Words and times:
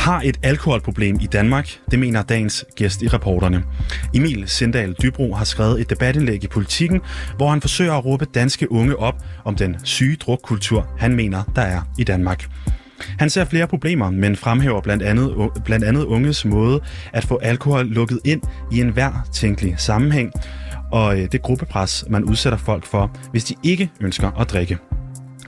Har 0.00 0.22
et 0.24 0.40
alkoholproblem 0.42 1.18
i 1.20 1.26
Danmark, 1.26 1.78
det 1.90 1.98
mener 1.98 2.22
dagens 2.22 2.64
gæst 2.76 3.02
i 3.02 3.08
reporterne. 3.08 3.62
Emil 4.14 4.48
Sindal 4.48 4.94
Dybro 5.02 5.34
har 5.34 5.44
skrevet 5.44 5.80
et 5.80 5.90
debatindlæg 5.90 6.44
i 6.44 6.46
Politiken, 6.46 7.00
hvor 7.36 7.50
han 7.50 7.60
forsøger 7.60 7.92
at 7.92 8.04
råbe 8.04 8.24
danske 8.24 8.72
unge 8.72 8.96
op 8.96 9.14
om 9.44 9.54
den 9.54 9.76
syge 9.84 10.16
drukkultur, 10.16 10.86
han 10.98 11.16
mener, 11.16 11.42
der 11.56 11.62
er 11.62 11.80
i 11.98 12.04
Danmark. 12.04 12.46
Han 13.18 13.30
ser 13.30 13.44
flere 13.44 13.66
problemer, 13.66 14.10
men 14.10 14.36
fremhæver 14.36 14.80
blandt 14.80 15.02
andet, 15.02 15.50
blandt 15.64 15.84
andet 15.84 16.04
unges 16.04 16.44
måde 16.44 16.80
at 17.12 17.24
få 17.24 17.36
alkohol 17.36 17.86
lukket 17.86 18.20
ind 18.24 18.42
i 18.72 18.80
enhver 18.80 19.28
tænkelig 19.32 19.74
sammenhæng, 19.78 20.32
og 20.92 21.20
øh, 21.20 21.28
det 21.32 21.42
gruppepres, 21.42 22.04
man 22.10 22.24
udsætter 22.24 22.58
folk 22.58 22.86
for, 22.86 23.10
hvis 23.30 23.44
de 23.44 23.54
ikke 23.62 23.90
ønsker 24.00 24.30
at 24.30 24.50
drikke. 24.50 24.78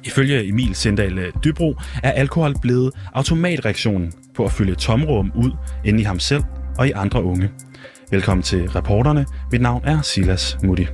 Ifølge 0.05 0.49
Emil 0.49 0.75
Sindal 0.75 1.19
øh, 1.19 1.33
Dybro 1.45 1.75
er 2.03 2.11
alkohol 2.11 2.55
blevet 2.63 2.93
automatreaktionen 3.15 4.13
på 4.35 4.45
at 4.45 4.53
fylde 4.53 4.75
tomrum 4.75 5.33
ud 5.35 5.51
inde 5.85 6.01
i 6.01 6.03
ham 6.03 6.19
selv 6.19 6.43
og 6.79 6.89
i 6.89 6.91
andre 6.91 7.23
unge. 7.23 7.51
Velkommen 8.11 8.43
til 8.43 8.69
reporterne. 8.69 9.27
Mit 9.53 9.61
navn 9.61 9.85
er 9.85 10.03
Silas 10.03 10.59
Mutti. 10.63 10.87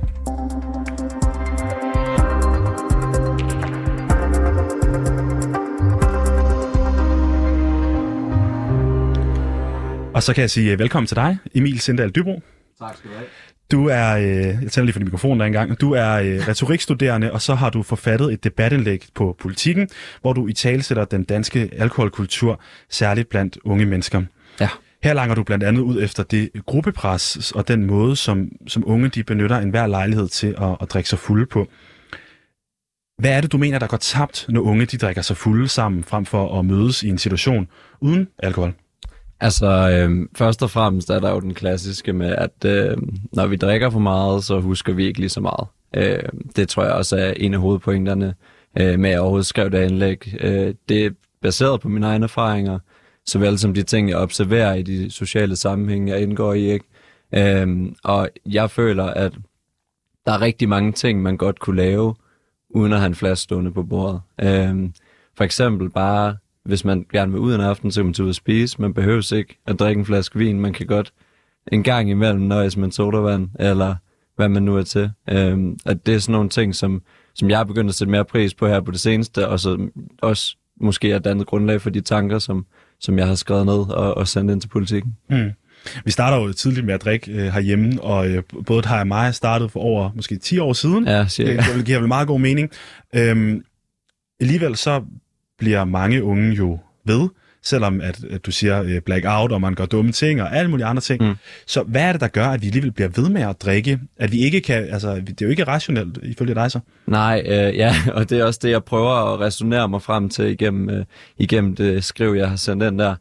Og 10.13 10.23
så 10.23 10.33
kan 10.33 10.41
jeg 10.41 10.49
sige 10.49 10.71
øh, 10.71 10.79
velkommen 10.79 11.07
til 11.07 11.15
dig, 11.15 11.37
Emil 11.55 11.79
Sindal 11.79 12.09
Dybro. 12.09 12.41
Tak 12.79 12.97
skal 12.97 13.09
du 13.09 13.15
have. 13.15 13.27
Du 13.71 13.87
er, 13.87 14.17
øh, 14.17 14.23
jeg 14.63 14.71
tænder 14.71 14.81
lige 14.81 14.93
for 14.93 14.99
din 14.99 15.05
mikrofon 15.05 15.39
der 15.39 15.45
engang, 15.45 15.81
du 15.81 15.91
er 15.91 16.13
øh, 16.13 16.47
retorikstuderende, 16.47 17.31
og 17.31 17.41
så 17.41 17.55
har 17.55 17.69
du 17.69 17.83
forfattet 17.83 18.33
et 18.33 18.43
debatindlæg 18.43 19.05
på 19.15 19.35
Politikken, 19.41 19.89
hvor 20.21 20.33
du 20.33 20.47
i 20.47 20.53
tale 20.53 20.83
sætter 20.83 21.05
den 21.05 21.23
danske 21.23 21.69
alkoholkultur, 21.77 22.61
særligt 22.89 23.29
blandt 23.29 23.57
unge 23.63 23.85
mennesker. 23.85 24.21
Ja. 24.59 24.69
Her 25.03 25.13
langer 25.13 25.35
du 25.35 25.43
blandt 25.43 25.63
andet 25.63 25.81
ud 25.81 26.03
efter 26.03 26.23
det 26.23 26.49
gruppepres 26.65 27.51
og 27.51 27.67
den 27.67 27.85
måde, 27.85 28.15
som, 28.15 28.51
som 28.67 28.83
unge 28.87 29.09
de 29.09 29.23
benytter 29.23 29.57
enhver 29.57 29.87
lejlighed 29.87 30.27
til 30.27 30.55
at, 30.61 30.77
at 30.81 30.91
drikke 30.93 31.09
sig 31.09 31.19
fulde 31.19 31.45
på. 31.45 31.67
Hvad 33.17 33.31
er 33.31 33.41
det, 33.41 33.51
du 33.51 33.57
mener, 33.57 33.79
der 33.79 33.87
går 33.87 33.97
tabt, 33.97 34.45
når 34.49 34.61
unge 34.61 34.85
de 34.85 34.97
drikker 34.97 35.21
sig 35.21 35.37
fulde 35.37 35.67
sammen, 35.67 36.03
frem 36.03 36.25
for 36.25 36.59
at 36.59 36.65
mødes 36.65 37.03
i 37.03 37.09
en 37.09 37.17
situation 37.17 37.67
uden 38.01 38.27
alkohol? 38.39 38.73
Altså, 39.41 39.89
øh, 39.89 40.27
først 40.35 40.63
og 40.63 40.69
fremmest 40.71 41.09
er 41.09 41.19
der 41.19 41.31
jo 41.31 41.39
den 41.39 41.53
klassiske 41.53 42.13
med, 42.13 42.35
at 42.35 42.65
øh, 42.65 42.97
når 43.33 43.47
vi 43.47 43.55
drikker 43.55 43.89
for 43.89 43.99
meget, 43.99 44.43
så 44.43 44.59
husker 44.59 44.93
vi 44.93 45.05
ikke 45.05 45.19
lige 45.19 45.29
så 45.29 45.41
meget. 45.41 45.67
Øh, 45.95 46.29
det 46.55 46.69
tror 46.69 46.83
jeg 46.83 46.93
også 46.93 47.17
er 47.17 47.33
en 47.37 47.53
af 47.53 47.59
hovedpointerne 47.59 48.35
øh, 48.79 48.99
med 48.99 49.09
at 49.09 49.19
overhovedet 49.19 49.45
skrive 49.45 49.69
det 49.69 49.77
anlæg. 49.77 50.35
Øh, 50.39 50.73
det 50.89 51.05
er 51.05 51.09
baseret 51.41 51.81
på 51.81 51.89
mine 51.89 52.07
egne 52.07 52.23
erfaringer, 52.23 52.79
såvel 53.25 53.59
som 53.59 53.73
de 53.73 53.83
ting, 53.83 54.09
jeg 54.09 54.17
observerer 54.17 54.73
i 54.73 54.81
de 54.81 55.11
sociale 55.11 55.55
sammenhænge, 55.55 56.11
jeg 56.11 56.21
indgår 56.21 56.53
i. 56.53 56.71
Ikke? 56.71 56.85
Øh, 57.33 57.91
og 58.03 58.29
jeg 58.45 58.71
føler, 58.71 59.05
at 59.05 59.33
der 60.25 60.31
er 60.31 60.41
rigtig 60.41 60.69
mange 60.69 60.91
ting, 60.91 61.21
man 61.21 61.37
godt 61.37 61.59
kunne 61.59 61.75
lave, 61.77 62.15
uden 62.69 62.93
at 62.93 62.99
have 62.99 63.07
en 63.07 63.15
flaske 63.15 63.43
stående 63.43 63.71
på 63.71 63.83
bordet. 63.83 64.21
Øh, 64.41 64.89
for 65.37 65.43
eksempel 65.43 65.89
bare 65.89 66.37
hvis 66.69 66.85
man 66.85 67.05
gerne 67.13 67.31
vil 67.31 67.41
ud 67.41 67.55
en 67.55 67.61
aften, 67.61 67.91
så 67.91 67.99
kan 67.99 68.05
man 68.05 68.13
tage 68.13 68.23
ud 68.23 68.29
og 68.29 68.35
spise. 68.35 68.81
Man 68.81 68.93
behøver 68.93 69.33
ikke 69.35 69.57
at 69.67 69.79
drikke 69.79 69.99
en 69.99 70.05
flaske 70.05 70.39
vin. 70.39 70.59
Man 70.59 70.73
kan 70.73 70.87
godt 70.87 71.13
en 71.71 71.83
gang 71.83 72.09
imellem 72.09 72.41
nøjes 72.41 72.77
med 72.77 72.85
en 72.85 72.91
sodavand, 72.91 73.49
eller 73.59 73.95
hvad 74.35 74.49
man 74.49 74.63
nu 74.63 74.77
er 74.77 74.83
til. 74.83 75.11
Øhm, 75.29 75.79
at 75.85 76.05
det 76.05 76.15
er 76.15 76.19
sådan 76.19 76.33
nogle 76.33 76.49
ting, 76.49 76.75
som, 76.75 77.01
som 77.35 77.49
jeg 77.49 77.59
er 77.59 77.63
begyndt 77.63 77.89
at 77.89 77.95
sætte 77.95 78.11
mere 78.11 78.25
pris 78.25 78.53
på 78.53 78.67
her 78.67 78.81
på 78.81 78.91
det 78.91 78.99
seneste, 78.99 79.47
og 79.47 79.59
så 79.59 79.89
også 80.21 80.55
måske 80.81 81.11
er 81.11 81.19
dannet 81.19 81.47
grundlag 81.47 81.81
for 81.81 81.89
de 81.89 82.01
tanker, 82.01 82.39
som, 82.39 82.65
som 82.99 83.17
jeg 83.17 83.27
har 83.27 83.35
skrevet 83.35 83.65
ned 83.65 83.73
og, 83.73 84.17
og 84.17 84.27
sendt 84.27 84.51
ind 84.51 84.61
til 84.61 84.67
politikken. 84.67 85.15
Mm. 85.29 85.51
Vi 86.05 86.11
starter 86.11 86.37
jo 86.37 86.53
tidligt 86.53 86.85
med 86.85 86.93
at 86.93 87.03
drikke 87.03 87.31
øh, 87.31 87.53
herhjemme, 87.53 88.01
og 88.01 88.29
øh, 88.29 88.43
både 88.65 88.87
har 88.87 88.99
og 88.99 89.07
mig 89.07 89.35
startet 89.35 89.71
for 89.71 89.79
over 89.79 90.11
måske 90.15 90.37
10 90.37 90.59
år 90.59 90.73
siden. 90.73 91.07
Ja, 91.07 91.27
cirka. 91.27 91.51
Det, 91.51 91.75
det 91.75 91.85
giver 91.85 91.99
vel 91.99 92.07
meget 92.07 92.27
god 92.27 92.39
mening. 92.39 92.71
Øhm, 93.15 93.63
alligevel 94.39 94.75
så 94.75 95.03
bliver 95.59 95.85
mange 95.85 96.23
unge 96.23 96.51
jo 96.51 96.79
ved, 97.05 97.29
selvom 97.63 98.01
at, 98.01 98.23
at 98.23 98.45
du 98.45 98.51
siger 98.51 98.81
uh, 98.81 98.97
blackout, 99.05 99.51
og 99.51 99.61
man 99.61 99.73
gør 99.73 99.85
dumme 99.85 100.11
ting, 100.11 100.41
og 100.41 100.55
alle 100.55 100.71
mulige 100.71 100.85
andre 100.85 101.01
ting. 101.01 101.23
Mm. 101.23 101.35
Så 101.67 101.83
hvad 101.83 102.01
er 102.01 102.11
det, 102.11 102.21
der 102.21 102.27
gør, 102.27 102.47
at 102.47 102.61
vi 102.61 102.67
alligevel 102.67 102.91
bliver 102.91 103.09
ved 103.15 103.29
med 103.29 103.41
at 103.41 103.61
drikke? 103.61 103.99
At 104.17 104.31
vi 104.31 104.39
ikke 104.39 104.61
kan, 104.61 104.83
altså, 104.83 105.15
det 105.15 105.41
er 105.41 105.45
jo 105.45 105.49
ikke 105.49 105.63
rationelt, 105.63 106.19
ifølge 106.23 106.55
dig 106.55 106.71
så. 106.71 106.79
Nej, 107.07 107.43
øh, 107.45 107.75
ja, 107.75 107.95
og 108.15 108.29
det 108.29 108.39
er 108.39 108.43
også 108.43 108.59
det, 108.63 108.69
jeg 108.69 108.83
prøver 108.83 109.33
at 109.33 109.39
resonere 109.39 109.89
mig 109.89 110.01
frem 110.01 110.29
til 110.29 110.45
igennem, 110.45 110.89
øh, 110.89 111.05
igennem 111.37 111.75
det 111.75 112.03
skriv, 112.03 112.33
jeg 112.33 112.49
har 112.49 112.55
sendt 112.55 112.83
den 112.83 112.99
der. 112.99 113.15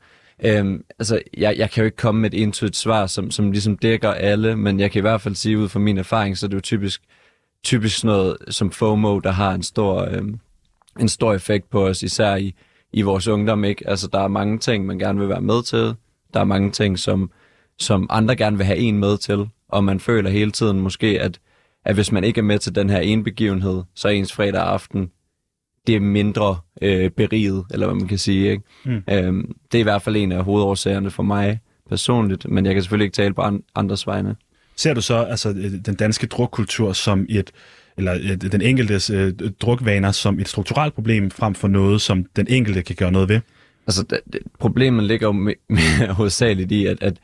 Øhm, 0.44 0.84
altså, 0.98 1.20
jeg, 1.36 1.54
jeg 1.58 1.70
kan 1.70 1.80
jo 1.80 1.84
ikke 1.84 1.96
komme 1.96 2.20
med 2.20 2.32
et 2.32 2.38
intuitivt 2.38 2.76
svar, 2.76 3.06
som, 3.06 3.30
som 3.30 3.52
ligesom 3.52 3.76
dækker 3.76 4.10
alle, 4.10 4.56
men 4.56 4.80
jeg 4.80 4.90
kan 4.90 5.00
i 5.00 5.00
hvert 5.00 5.20
fald 5.20 5.34
sige 5.34 5.58
ud 5.58 5.68
fra 5.68 5.80
min 5.80 5.98
erfaring, 5.98 6.38
så 6.38 6.46
det 6.46 6.52
er 6.52 6.56
jo 6.56 6.60
typisk, 6.60 7.02
typisk 7.64 8.04
noget 8.04 8.36
som 8.48 8.70
FOMO, 8.70 9.18
der 9.18 9.30
har 9.30 9.52
en 9.52 9.62
stor, 9.62 10.08
øhm, 10.10 10.40
en 11.00 11.08
stor 11.08 11.34
effekt 11.34 11.70
på 11.70 11.86
os, 11.86 12.02
især 12.02 12.36
i, 12.36 12.54
i 12.92 13.02
vores 13.02 13.28
ungdom. 13.28 13.64
Ikke? 13.64 13.88
Altså, 13.88 14.08
der 14.12 14.20
er 14.20 14.28
mange 14.28 14.58
ting, 14.58 14.86
man 14.86 14.98
gerne 14.98 15.18
vil 15.18 15.28
være 15.28 15.40
med 15.40 15.62
til. 15.62 15.94
Der 16.34 16.40
er 16.40 16.44
mange 16.44 16.70
ting, 16.70 16.98
som, 16.98 17.30
som 17.78 18.06
andre 18.10 18.36
gerne 18.36 18.56
vil 18.56 18.66
have 18.66 18.78
en 18.78 18.98
med 18.98 19.18
til. 19.18 19.48
Og 19.68 19.84
man 19.84 20.00
føler 20.00 20.30
hele 20.30 20.50
tiden 20.50 20.80
måske, 20.80 21.20
at, 21.20 21.40
at 21.84 21.94
hvis 21.94 22.12
man 22.12 22.24
ikke 22.24 22.38
er 22.38 22.44
med 22.44 22.58
til 22.58 22.74
den 22.74 22.90
her 22.90 23.00
ene 23.00 23.24
begivenhed, 23.24 23.82
så 23.94 24.08
er 24.08 24.12
ens 24.12 24.32
fredag 24.32 24.62
aften 24.62 25.10
det 25.88 25.96
er 25.96 26.00
mindre 26.00 26.58
øh, 26.82 27.10
beriget, 27.10 27.64
eller 27.70 27.86
hvad 27.86 27.96
man 27.96 28.08
kan 28.08 28.18
sige. 28.18 28.50
Ikke? 28.50 28.62
Mm. 28.84 29.02
Øhm, 29.10 29.54
det 29.72 29.78
er 29.78 29.80
i 29.80 29.82
hvert 29.82 30.02
fald 30.02 30.16
en 30.16 30.32
af 30.32 30.44
hovedårsagerne 30.44 31.10
for 31.10 31.22
mig 31.22 31.60
personligt, 31.88 32.50
men 32.50 32.66
jeg 32.66 32.74
kan 32.74 32.82
selvfølgelig 32.82 33.04
ikke 33.04 33.14
tale 33.14 33.34
på 33.34 33.42
andres 33.74 34.06
vegne. 34.06 34.36
Ser 34.76 34.94
du 34.94 35.00
så 35.00 35.16
altså, 35.16 35.48
øh, 35.50 35.72
den 35.86 35.94
danske 35.94 36.26
drukkultur 36.26 36.92
som 36.92 37.26
et 37.28 37.50
eller 37.98 38.14
øh, 38.14 38.52
den 38.52 38.62
enkeltes 38.62 39.10
øh, 39.10 39.32
drukvaner 39.60 40.12
som 40.12 40.40
et 40.40 40.48
strukturelt 40.48 40.94
problem, 40.94 41.30
frem 41.30 41.54
for 41.54 41.68
noget, 41.68 42.00
som 42.00 42.24
den 42.36 42.46
enkelte 42.50 42.82
kan 42.82 42.96
gøre 42.96 43.12
noget 43.12 43.28
ved? 43.28 43.40
Altså, 43.86 44.02
det, 44.02 44.20
det, 44.32 44.40
problemet 44.58 45.04
ligger 45.04 45.26
jo 45.26 45.32
med, 45.32 45.54
med, 45.68 46.08
hovedsageligt 46.08 46.72
i, 46.72 46.86
at, 46.86 47.02
at, 47.02 47.16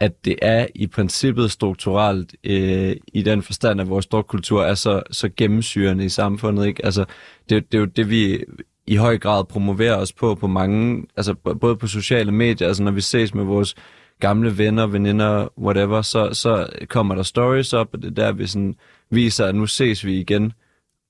at 0.00 0.24
det 0.24 0.36
er 0.42 0.66
i 0.74 0.86
princippet 0.86 1.50
strukturelt 1.50 2.34
øh, 2.44 2.96
i 3.12 3.22
den 3.22 3.42
forstand, 3.42 3.80
at 3.80 3.88
vores 3.88 4.06
drukkultur 4.06 4.62
er 4.64 4.74
så, 4.74 5.02
så 5.10 5.28
gennemsyrende 5.36 6.04
i 6.04 6.08
samfundet. 6.08 6.66
Ikke? 6.66 6.84
Altså, 6.84 7.04
det, 7.48 7.72
det 7.72 7.78
er 7.78 7.80
jo 7.80 7.86
det, 7.86 8.10
vi 8.10 8.44
i 8.86 8.96
høj 8.96 9.18
grad 9.18 9.44
promoverer 9.44 9.96
os 9.96 10.12
på, 10.12 10.34
på 10.34 10.46
mange, 10.46 11.06
altså 11.16 11.34
både 11.34 11.76
på 11.76 11.86
sociale 11.86 12.32
medier, 12.32 12.68
altså 12.68 12.82
når 12.82 12.90
vi 12.90 13.00
ses 13.00 13.34
med 13.34 13.44
vores 13.44 13.74
gamle 14.20 14.58
venner, 14.58 14.86
veninder, 14.86 15.48
whatever, 15.58 16.02
så, 16.02 16.28
så 16.32 16.68
kommer 16.88 17.14
der 17.14 17.22
stories 17.22 17.72
op, 17.72 17.88
og 17.92 18.02
det 18.02 18.10
er 18.10 18.14
der, 18.14 18.32
vi 18.32 18.46
sådan 18.46 18.74
viser, 19.10 19.46
at 19.46 19.54
nu 19.54 19.66
ses 19.66 20.04
vi 20.04 20.20
igen. 20.20 20.52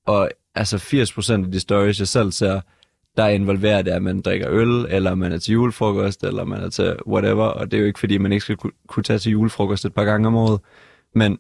Og 0.07 0.31
altså 0.55 0.77
80% 0.77 1.45
af 1.45 1.53
de 1.53 1.61
stories, 1.61 1.99
jeg 1.99 2.09
selv 2.09 2.33
ser, 2.33 2.61
der 3.17 3.25
er 3.25 3.29
involveret, 3.29 3.89
at 3.89 4.03
man 4.03 4.21
drikker 4.21 4.51
øl, 4.51 4.87
eller 4.89 5.15
man 5.15 5.33
er 5.33 5.39
til 5.39 5.53
julefrokost, 5.53 6.25
eller 6.25 6.45
man 6.45 6.63
er 6.63 6.71
til 6.71 6.97
whatever. 7.07 7.45
Og 7.45 7.71
det 7.71 7.77
er 7.77 7.81
jo 7.81 7.87
ikke, 7.87 7.99
fordi 7.99 8.19
man 8.19 8.33
ikke 8.33 8.45
skal 8.45 8.57
kunne 8.87 9.03
tage 9.03 9.19
til 9.19 9.33
julefrokost 9.33 9.85
et 9.85 9.95
par 9.95 10.05
gange 10.05 10.29
om 10.29 10.37
året. 10.37 10.61
Men 11.15 11.39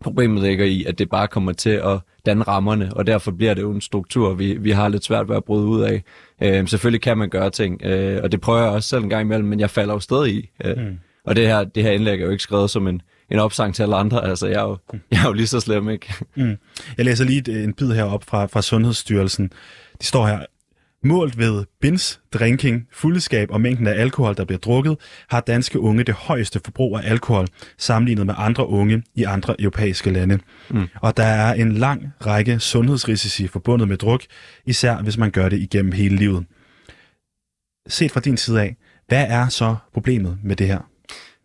problemet 0.00 0.42
ligger 0.42 0.64
i, 0.64 0.84
at 0.84 0.98
det 0.98 1.10
bare 1.10 1.28
kommer 1.28 1.52
til 1.52 1.70
at 1.70 2.00
danne 2.26 2.42
rammerne, 2.42 2.90
og 2.96 3.06
derfor 3.06 3.30
bliver 3.30 3.54
det 3.54 3.62
jo 3.62 3.70
en 3.70 3.80
struktur, 3.80 4.34
vi, 4.34 4.56
vi 4.56 4.70
har 4.70 4.88
lidt 4.88 5.04
svært 5.04 5.28
ved 5.28 5.36
at 5.36 5.44
bryde 5.44 5.66
ud 5.66 5.82
af. 5.82 6.02
Øh, 6.42 6.68
selvfølgelig 6.68 7.00
kan 7.02 7.18
man 7.18 7.28
gøre 7.28 7.50
ting, 7.50 7.82
øh, 7.84 8.20
og 8.22 8.32
det 8.32 8.40
prøver 8.40 8.60
jeg 8.60 8.70
også 8.70 8.88
selv 8.88 9.02
en 9.02 9.10
gang 9.10 9.22
imellem, 9.22 9.48
men 9.48 9.60
jeg 9.60 9.70
falder 9.70 9.94
jo 9.94 10.00
stadig 10.00 10.34
i. 10.34 10.50
Øh, 10.64 10.76
mm. 10.76 10.98
Og 11.24 11.36
det 11.36 11.46
her, 11.46 11.64
det 11.64 11.82
her 11.82 11.90
indlæg 11.90 12.20
er 12.20 12.24
jo 12.24 12.30
ikke 12.30 12.42
skrevet 12.42 12.70
som 12.70 12.88
en, 12.88 13.02
en 13.34 13.40
opsang 13.40 13.74
til 13.74 13.82
alle 13.82 13.96
andre. 13.96 14.24
Altså, 14.24 14.46
jeg 14.46 14.56
er 14.56 14.68
jo, 14.68 14.78
jeg 15.10 15.22
er 15.22 15.26
jo 15.26 15.32
lige 15.32 15.46
så 15.46 15.60
slem, 15.60 15.88
ikke? 15.88 16.14
Mm. 16.36 16.56
Jeg 16.96 17.04
læser 17.04 17.24
lige 17.24 17.64
en 17.64 17.72
bid 17.72 17.92
herop 17.92 18.24
fra, 18.24 18.46
fra 18.46 18.62
Sundhedsstyrelsen. 18.62 19.50
De 20.00 20.06
står 20.06 20.26
her. 20.26 20.38
Målt 21.06 21.38
ved 21.38 21.64
bins, 21.80 22.20
drinking, 22.32 22.88
fuldskab 22.92 23.50
og 23.50 23.60
mængden 23.60 23.86
af 23.86 24.00
alkohol, 24.00 24.36
der 24.36 24.44
bliver 24.44 24.58
drukket, 24.58 24.96
har 25.28 25.40
danske 25.40 25.80
unge 25.80 26.04
det 26.04 26.14
højeste 26.14 26.60
forbrug 26.64 26.98
af 26.98 27.10
alkohol 27.10 27.46
sammenlignet 27.78 28.26
med 28.26 28.34
andre 28.38 28.68
unge 28.68 29.02
i 29.14 29.24
andre 29.24 29.60
europæiske 29.60 30.10
lande. 30.10 30.38
Mm. 30.70 30.88
Og 31.02 31.16
der 31.16 31.24
er 31.24 31.54
en 31.54 31.72
lang 31.72 32.12
række 32.26 32.58
sundhedsrisici 32.58 33.46
forbundet 33.46 33.88
med 33.88 33.96
druk, 33.96 34.22
især 34.66 35.02
hvis 35.02 35.18
man 35.18 35.30
gør 35.30 35.48
det 35.48 35.58
igennem 35.58 35.92
hele 35.92 36.16
livet. 36.16 36.44
Set 37.88 38.12
fra 38.12 38.20
din 38.20 38.36
side 38.36 38.60
af, 38.60 38.76
hvad 39.08 39.26
er 39.28 39.48
så 39.48 39.76
problemet 39.94 40.38
med 40.42 40.56
det 40.56 40.66
her? 40.66 40.93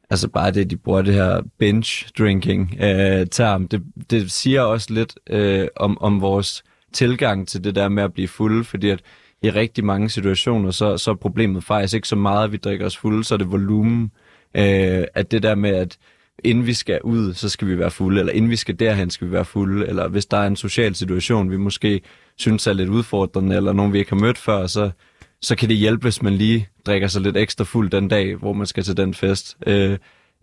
Altså 0.09 0.27
bare 0.27 0.51
det, 0.51 0.69
de 0.69 0.77
bruger 0.77 1.01
det 1.01 1.13
her 1.13 1.41
binge 1.59 2.05
drinking 2.17 2.75
øh, 2.81 3.27
term, 3.27 3.67
det, 3.67 3.83
det 4.09 4.31
siger 4.31 4.61
også 4.61 4.93
lidt 4.93 5.13
øh, 5.29 5.67
om, 5.75 5.97
om 6.01 6.21
vores 6.21 6.63
tilgang 6.93 7.47
til 7.47 7.63
det 7.63 7.75
der 7.75 7.89
med 7.89 8.03
at 8.03 8.13
blive 8.13 8.27
fuld, 8.27 8.65
fordi 8.65 8.89
at 8.89 9.01
i 9.41 9.49
rigtig 9.49 9.85
mange 9.85 10.09
situationer, 10.09 10.71
så, 10.71 10.97
så 10.97 11.11
er 11.11 11.15
problemet 11.15 11.63
faktisk 11.63 11.93
ikke 11.93 12.07
så 12.07 12.15
meget, 12.15 12.43
at 12.43 12.51
vi 12.51 12.57
drikker 12.57 12.85
os 12.85 12.97
fulde, 12.97 13.23
så 13.23 13.33
er 13.33 13.37
det 13.37 13.51
volumen. 13.51 14.11
Øh, 14.57 15.03
at 15.13 15.31
det 15.31 15.43
der 15.43 15.55
med, 15.55 15.69
at 15.69 15.97
inden 16.43 16.65
vi 16.65 16.73
skal 16.73 16.99
ud, 17.03 17.33
så 17.33 17.49
skal 17.49 17.67
vi 17.67 17.79
være 17.79 17.91
fulde, 17.91 18.19
eller 18.19 18.33
inden 18.33 18.51
vi 18.51 18.55
skal 18.55 18.79
derhen, 18.79 19.09
skal 19.09 19.27
vi 19.27 19.31
være 19.31 19.45
fulde, 19.45 19.87
eller 19.87 20.07
hvis 20.07 20.25
der 20.25 20.37
er 20.37 20.47
en 20.47 20.55
social 20.55 20.95
situation, 20.95 21.51
vi 21.51 21.57
måske 21.57 22.01
synes 22.35 22.67
er 22.67 22.73
lidt 22.73 22.89
udfordrende, 22.89 23.55
eller 23.55 23.73
nogen 23.73 23.93
vi 23.93 23.99
ikke 23.99 24.11
har 24.11 24.21
mødt 24.21 24.37
før, 24.37 24.67
så 24.67 24.91
så 25.41 25.55
kan 25.55 25.69
det 25.69 25.77
hjælpe, 25.77 26.01
hvis 26.01 26.21
man 26.21 26.33
lige 26.33 26.67
drikker 26.85 27.07
sig 27.07 27.21
lidt 27.21 27.37
ekstra 27.37 27.63
fuld 27.63 27.89
den 27.89 28.07
dag, 28.07 28.35
hvor 28.35 28.53
man 28.53 28.67
skal 28.67 28.83
til 28.83 28.97
den 28.97 29.13
fest. 29.13 29.57
Øh, 29.67 29.97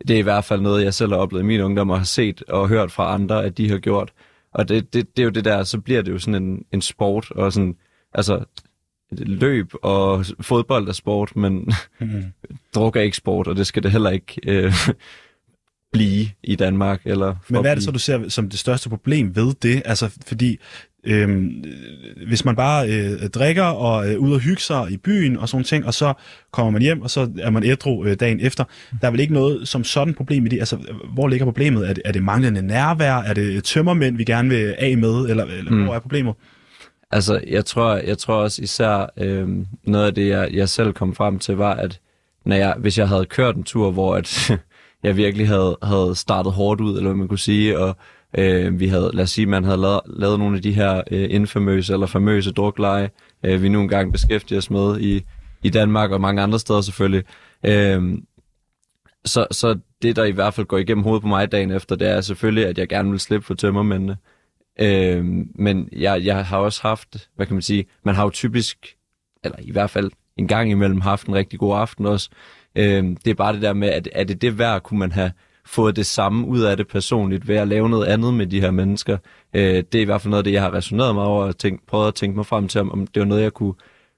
det 0.09 0.15
er 0.15 0.19
i 0.19 0.23
hvert 0.23 0.45
fald 0.45 0.61
noget, 0.61 0.85
jeg 0.85 0.95
selv 0.95 1.13
har 1.13 1.19
oplevet 1.19 1.43
i 1.43 1.47
min 1.47 1.61
ungdom 1.61 1.91
og 1.91 1.99
har 1.99 2.05
set 2.05 2.43
og 2.49 2.69
hørt 2.69 2.93
fra 2.93 3.15
andre, 3.15 3.45
at 3.45 3.59
de 3.59 3.71
har 3.71 3.79
gjort. 3.79 4.13
Og 4.53 4.69
det, 4.69 4.95
det, 4.95 5.17
det 5.17 5.23
er 5.23 5.25
jo 5.25 5.31
det 5.31 5.45
der, 5.45 5.63
så 5.63 5.81
bliver 5.81 6.03
det 6.03 6.13
jo 6.13 6.19
sådan 6.19 6.43
en, 6.43 6.65
en 6.73 6.83
sport, 6.83 7.31
og 7.31 7.53
sådan, 7.53 7.77
altså 8.15 8.45
løb 9.11 9.73
og 9.83 10.27
fodbold 10.41 10.89
er 10.89 10.93
sport, 10.93 11.37
men 11.37 11.73
mm. 12.01 12.25
druk 12.75 12.97
er 12.97 13.01
ikke 13.01 13.17
sport, 13.17 13.47
og 13.47 13.57
det 13.57 13.67
skal 13.67 13.83
det 13.83 13.93
heller 13.93 14.11
ikke 14.11 14.41
øh, 14.47 14.73
blive 15.93 16.27
i 16.43 16.55
Danmark. 16.55 17.01
Eller 17.05 17.35
men 17.49 17.61
hvad 17.61 17.71
er 17.71 17.75
det 17.75 17.85
så, 17.85 17.91
du 17.91 17.99
ser 17.99 18.29
som 18.29 18.51
det 18.51 18.59
største 18.59 18.89
problem 18.89 19.37
ved 19.37 19.55
det? 19.63 19.83
Altså, 19.85 20.19
fordi 20.27 20.59
Øhm, 21.07 21.65
hvis 22.27 22.45
man 22.45 22.57
bare 22.57 22.89
øh, 22.89 23.29
drikker 23.29 23.63
og 23.63 24.13
øh, 24.13 24.19
ud 24.19 24.33
og 24.33 24.41
hygge 24.41 24.63
sig 24.63 24.87
i 24.91 24.97
byen 24.97 25.37
og 25.37 25.49
sådan 25.49 25.65
ting, 25.65 25.87
og 25.87 25.95
så 25.95 26.13
kommer 26.53 26.71
man 26.71 26.83
hjem, 26.83 27.03
og 27.03 27.11
så 27.11 27.31
er 27.39 27.51
man 27.51 27.65
ædru 27.65 28.05
øh, 28.05 28.17
dagen 28.21 28.41
efter. 28.41 28.65
Der 29.01 29.07
er 29.07 29.11
vel 29.11 29.21
ikke 29.21 29.35
noget 29.35 29.69
som 29.69 29.85
sådan 29.85 30.15
problem 30.15 30.47
i 30.47 30.49
det? 30.49 30.59
Altså, 30.59 30.79
hvor 31.15 31.29
ligger 31.29 31.47
problemet? 31.47 31.89
Er 31.89 31.93
det, 31.93 32.03
er 32.05 32.13
det 32.13 32.23
manglende 32.23 32.63
nærvær? 32.63 33.15
Er 33.15 33.35
det 33.35 33.65
tømmermænd, 33.65 34.17
vi 34.17 34.25
gerne 34.25 34.49
vil 34.49 34.75
af 34.79 34.97
med? 34.99 35.31
Eller, 35.31 35.45
eller 35.45 35.71
mm. 35.71 35.85
hvor 35.85 35.95
er 35.95 35.99
problemet? 35.99 36.35
Altså, 37.11 37.41
jeg 37.49 37.65
tror, 37.65 37.95
jeg 37.95 38.19
tror 38.19 38.35
også 38.35 38.63
især, 38.63 39.11
øh, 39.17 39.49
noget 39.85 40.07
af 40.07 40.15
det, 40.15 40.29
jeg, 40.29 40.49
jeg 40.53 40.69
selv 40.69 40.93
kom 40.93 41.15
frem 41.15 41.39
til, 41.39 41.57
var, 41.57 41.75
at 41.75 42.01
når 42.45 42.57
jeg, 42.57 42.75
hvis 42.79 42.99
jeg 42.99 43.09
havde 43.09 43.25
kørt 43.25 43.57
en 43.57 43.65
tur, 43.65 43.91
hvor 43.91 44.17
at, 44.17 44.51
jeg 45.03 45.17
virkelig 45.17 45.49
havde, 45.49 45.79
havde 45.83 46.15
startet 46.15 46.53
hårdt 46.53 46.81
ud, 46.81 46.97
eller 46.97 47.11
hvad 47.11 47.19
man 47.19 47.29
kunne 47.29 47.39
sige, 47.39 47.79
og 47.79 47.97
Øh, 48.39 48.81
vi 48.81 48.87
havde, 48.87 49.11
lad 49.15 49.23
os 49.23 49.31
sige, 49.31 49.47
man 49.47 49.65
havde 49.65 49.77
lavet, 49.77 50.01
lavet 50.07 50.39
nogle 50.39 50.57
af 50.57 50.63
de 50.63 50.73
her 50.73 51.03
øh, 51.11 51.27
infamøse 51.31 51.93
eller 51.93 52.07
famøse 52.07 52.53
drukleje, 52.53 53.11
øh, 53.45 53.63
vi 53.63 53.69
nu 53.69 53.81
engang 53.81 54.13
beskæftiger 54.13 54.59
os 54.59 54.71
med 54.71 55.01
i, 55.01 55.25
i 55.63 55.69
Danmark 55.69 56.11
og 56.11 56.21
mange 56.21 56.43
andre 56.43 56.59
steder 56.59 56.81
selvfølgelig. 56.81 57.25
Øh, 57.65 58.19
så, 59.25 59.47
så 59.51 59.79
det, 60.03 60.17
der 60.17 60.25
i 60.25 60.31
hvert 60.31 60.55
fald 60.55 60.67
går 60.67 60.79
igennem 60.79 61.05
hovedet 61.05 61.23
på 61.23 61.29
mig 61.29 61.53
dagen 61.53 61.71
efter, 61.71 61.97
det 61.97 62.09
er 62.09 62.21
selvfølgelig, 62.21 62.67
at 62.67 62.79
jeg 62.79 62.89
gerne 62.89 63.11
vil 63.11 63.21
slippe 63.21 63.47
for 63.47 63.55
tømmermændene. 63.55 64.17
Øh, 64.81 65.25
men 65.55 65.89
jeg, 65.93 66.25
jeg 66.25 66.47
har 66.47 66.59
også 66.59 66.83
haft, 66.83 67.29
hvad 67.37 67.47
kan 67.47 67.55
man 67.55 67.63
sige, 67.63 67.87
man 68.05 68.15
har 68.15 68.25
jo 68.25 68.31
typisk, 68.31 68.97
eller 69.45 69.59
i 69.63 69.71
hvert 69.71 69.91
fald 69.91 70.11
en 70.37 70.49
gang 70.49 70.71
imellem 70.71 71.01
haft 71.01 71.27
en 71.27 71.35
rigtig 71.35 71.59
god 71.59 71.77
aften 71.77 72.07
også. 72.07 72.31
Øh, 72.75 73.05
det 73.25 73.31
er 73.31 73.35
bare 73.35 73.53
det 73.53 73.63
der 73.63 73.73
med, 73.73 73.89
at 73.89 74.09
er 74.13 74.25
det 74.25 74.43
det 74.43 74.59
værd, 74.59 74.83
kunne 74.83 74.99
man 74.99 75.13
have 75.13 75.33
fået 75.67 75.97
det 75.97 76.07
samme 76.07 76.47
ud 76.47 76.61
af 76.61 76.77
det 76.77 76.89
personligt 76.89 77.49
ved 77.49 77.57
at 77.57 77.69
lave 77.69 77.89
noget 77.89 78.07
andet 78.07 78.35
med 78.35 78.47
de 78.47 78.61
her 78.61 78.71
mennesker. 78.71 79.19
Øh, 79.55 79.85
det 79.93 79.95
er 79.95 80.03
i 80.03 80.05
hvert 80.05 80.21
fald 80.21 80.31
noget 80.31 80.41
af 80.41 80.45
det, 80.45 80.53
jeg 80.53 80.63
har 80.63 80.75
resoneret 80.75 81.15
mig 81.15 81.25
over 81.25 81.45
og 81.45 81.59
tænkt, 81.59 81.87
prøvet 81.87 82.09
at 82.09 82.15
tænke 82.15 82.37
mig 82.37 82.47
frem 82.47 82.69
til, 82.69 82.81
om 82.81 83.07
det 83.07 83.21
var 83.21 83.27
noget, 83.27 83.43
jeg 83.43 83.53
kunne, 83.53 83.75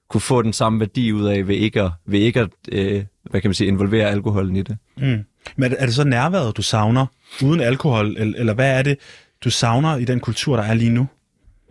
kunne 0.09 0.21
få 0.21 0.41
den 0.41 0.53
samme 0.53 0.79
værdi 0.79 1.11
ud 1.11 1.25
af 1.25 1.47
ved 1.47 1.55
ikke 1.55 1.81
at, 1.81 1.91
ved 2.05 2.19
ikke 2.19 2.39
at 2.39 2.49
øh, 2.71 3.03
hvad 3.23 3.41
kan 3.41 3.49
man 3.49 3.53
sige, 3.53 3.67
involvere 3.67 4.09
alkoholen 4.09 4.55
i 4.55 4.61
det. 4.61 4.77
Mm. 4.97 5.23
Men 5.55 5.73
er 5.77 5.85
det 5.85 5.95
så 5.95 6.03
nærværet, 6.03 6.57
du 6.57 6.61
savner 6.61 7.05
uden 7.43 7.61
alkohol, 7.61 8.15
eller, 8.17 8.39
eller 8.39 8.53
hvad 8.53 8.77
er 8.77 8.81
det, 8.81 8.99
du 9.43 9.49
savner 9.49 9.97
i 9.97 10.05
den 10.05 10.19
kultur, 10.19 10.55
der 10.55 10.63
er 10.63 10.73
lige 10.73 10.91
nu? 10.91 11.07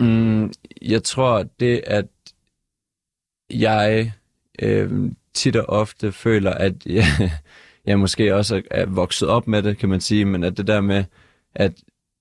Mm, 0.01 0.53
jeg 0.83 1.03
tror, 1.03 1.45
det 1.61 1.83
at 1.87 2.07
jeg 3.51 4.13
øh, 4.63 5.11
tit 5.35 5.57
og 5.57 5.69
ofte 5.69 6.13
føler, 6.13 6.51
at 6.51 6.73
jeg, 6.87 7.05
jeg 7.89 7.99
måske 7.99 8.35
også 8.35 8.57
er, 8.57 8.61
er 8.71 8.87
vokset 8.87 9.29
op 9.29 9.49
med 9.49 9.63
det, 9.63 9.79
kan 9.79 9.89
man 9.89 10.01
sige, 10.01 10.25
men 10.25 10.45
at 10.45 10.57
det 10.57 10.67
der 10.67 10.81
med, 10.81 11.05
at 11.55 11.73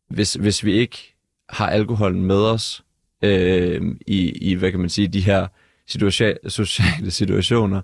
hvis, 0.09 0.33
hvis 0.33 0.65
vi 0.65 0.71
ikke 0.71 1.15
har 1.49 1.69
alkoholen 1.69 2.25
med 2.25 2.35
os 2.35 2.83
øh, 3.23 3.81
i, 4.07 4.31
i, 4.31 4.53
hvad 4.53 4.71
kan 4.71 4.79
man 4.79 4.89
sige, 4.89 5.07
de 5.07 5.21
her 5.21 5.47
situa- 5.91 6.49
sociale 6.49 7.11
situationer, 7.11 7.81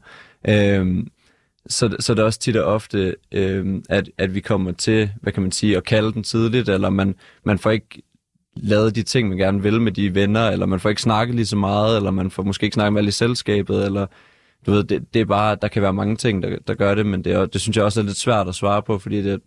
øh, 0.47 1.03
så, 1.67 1.95
så 1.99 2.13
det 2.13 2.19
er 2.19 2.25
også 2.25 2.39
tit 2.39 2.55
og 2.55 2.73
ofte, 2.73 3.15
øh, 3.31 3.81
at, 3.89 4.09
at 4.17 4.35
vi 4.35 4.39
kommer 4.39 4.71
til, 4.71 5.11
hvad 5.21 5.33
kan 5.33 5.43
man 5.43 5.51
sige, 5.51 5.77
at 5.77 5.83
kalde 5.83 6.13
den 6.13 6.23
tidligt, 6.23 6.69
eller 6.69 6.89
man, 6.89 7.15
man 7.43 7.59
får 7.59 7.71
ikke 7.71 8.01
lavet 8.55 8.95
de 8.95 9.03
ting, 9.03 9.29
man 9.29 9.37
gerne 9.37 9.61
vil 9.61 9.81
med 9.81 9.91
de 9.91 10.15
venner, 10.15 10.49
eller 10.49 10.65
man 10.65 10.79
får 10.79 10.89
ikke 10.89 11.01
snakket 11.01 11.35
lige 11.35 11.45
så 11.45 11.55
meget, 11.55 11.97
eller 11.97 12.11
man 12.11 12.31
får 12.31 12.43
måske 12.43 12.63
ikke 12.63 12.73
snakket 12.73 12.93
med 12.93 12.99
alle 12.99 13.09
i 13.09 13.11
selskabet, 13.11 13.85
eller 13.85 14.07
du 14.65 14.71
ved, 14.71 14.83
det, 14.83 15.13
det 15.13 15.21
er 15.21 15.25
bare, 15.25 15.57
der 15.61 15.67
kan 15.67 15.81
være 15.81 15.93
mange 15.93 16.15
ting, 16.15 16.43
der, 16.43 16.57
der 16.67 16.73
gør 16.73 16.95
det, 16.95 17.05
men 17.05 17.23
det, 17.23 17.33
er, 17.33 17.45
det 17.45 17.61
synes 17.61 17.77
jeg 17.77 17.85
også 17.85 17.99
er 17.99 18.03
lidt 18.03 18.17
svært 18.17 18.47
at 18.47 18.55
svare 18.55 18.83
på, 18.83 18.99
fordi 18.99 19.21
det, 19.21 19.41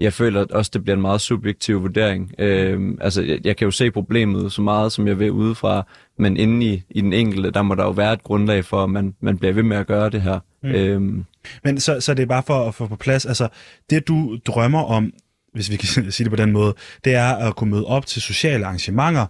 jeg 0.00 0.12
føler 0.12 0.46
også, 0.50 0.70
det 0.74 0.82
bliver 0.82 0.96
en 0.96 1.02
meget 1.02 1.20
subjektiv 1.20 1.82
vurdering. 1.82 2.34
Øh, 2.38 2.94
altså, 3.00 3.22
jeg, 3.22 3.40
jeg 3.44 3.56
kan 3.56 3.64
jo 3.64 3.70
se 3.70 3.90
problemet 3.90 4.52
så 4.52 4.62
meget, 4.62 4.92
som 4.92 5.06
jeg 5.06 5.18
vil 5.18 5.30
udefra, 5.30 5.86
men 6.18 6.36
inde 6.36 6.66
i, 6.66 6.82
i 6.90 7.00
den 7.00 7.12
enkelte, 7.12 7.50
der 7.50 7.62
må 7.62 7.74
der 7.74 7.84
jo 7.84 7.90
være 7.90 8.12
et 8.12 8.22
grundlag 8.22 8.64
for, 8.64 8.84
at 8.84 8.90
man, 8.90 9.14
man 9.20 9.38
bliver 9.38 9.52
ved 9.52 9.62
med 9.62 9.76
at 9.76 9.86
gøre 9.86 10.10
det 10.10 10.22
her. 10.22 10.38
Mm. 10.62 10.68
Øhm. 10.68 11.24
Men 11.64 11.80
så, 11.80 12.00
så 12.00 12.14
det 12.14 12.22
er 12.22 12.26
bare 12.26 12.42
for 12.42 12.68
at 12.68 12.74
få 12.74 12.86
på 12.86 12.96
plads, 12.96 13.26
altså 13.26 13.48
det 13.90 14.08
du 14.08 14.38
drømmer 14.46 14.82
om, 14.82 15.12
hvis 15.52 15.70
vi 15.70 15.76
kan 15.76 15.88
sige 16.12 16.24
det 16.24 16.30
på 16.30 16.36
den 16.36 16.52
måde, 16.52 16.74
det 17.04 17.14
er 17.14 17.34
at 17.34 17.56
kunne 17.56 17.70
møde 17.70 17.84
op 17.84 18.06
til 18.06 18.22
sociale 18.22 18.66
arrangementer, 18.66 19.26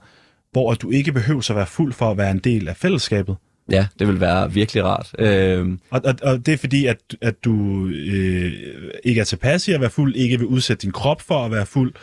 hvor 0.53 0.75
du 0.75 0.91
ikke 0.91 1.13
behøver 1.13 1.51
at 1.51 1.57
være 1.57 1.67
fuld 1.67 1.93
for 1.93 2.11
at 2.11 2.17
være 2.17 2.31
en 2.31 2.39
del 2.39 2.69
af 2.69 2.77
fællesskabet. 2.77 3.37
Ja, 3.71 3.87
det 3.99 4.09
vil 4.09 4.21
være 4.21 4.53
virkelig 4.53 4.85
rart. 4.85 5.15
Øh... 5.19 5.79
Og, 5.91 6.01
og, 6.05 6.15
og 6.23 6.47
det 6.47 6.55
er 6.55 6.59
fordi, 6.59 6.87
at, 6.87 6.99
at 7.21 7.45
du 7.45 7.87
øh, 7.87 8.53
ikke 9.05 9.21
er 9.21 9.25
tilpas 9.25 9.69
i 9.69 9.73
at 9.73 9.81
være 9.81 9.91
fuld, 9.91 10.17
ikke 10.17 10.39
vil 10.39 10.47
udsætte 10.47 10.83
din 10.83 10.93
krop 10.93 11.21
for 11.21 11.45
at 11.45 11.51
være 11.51 11.67
fuld? 11.67 11.95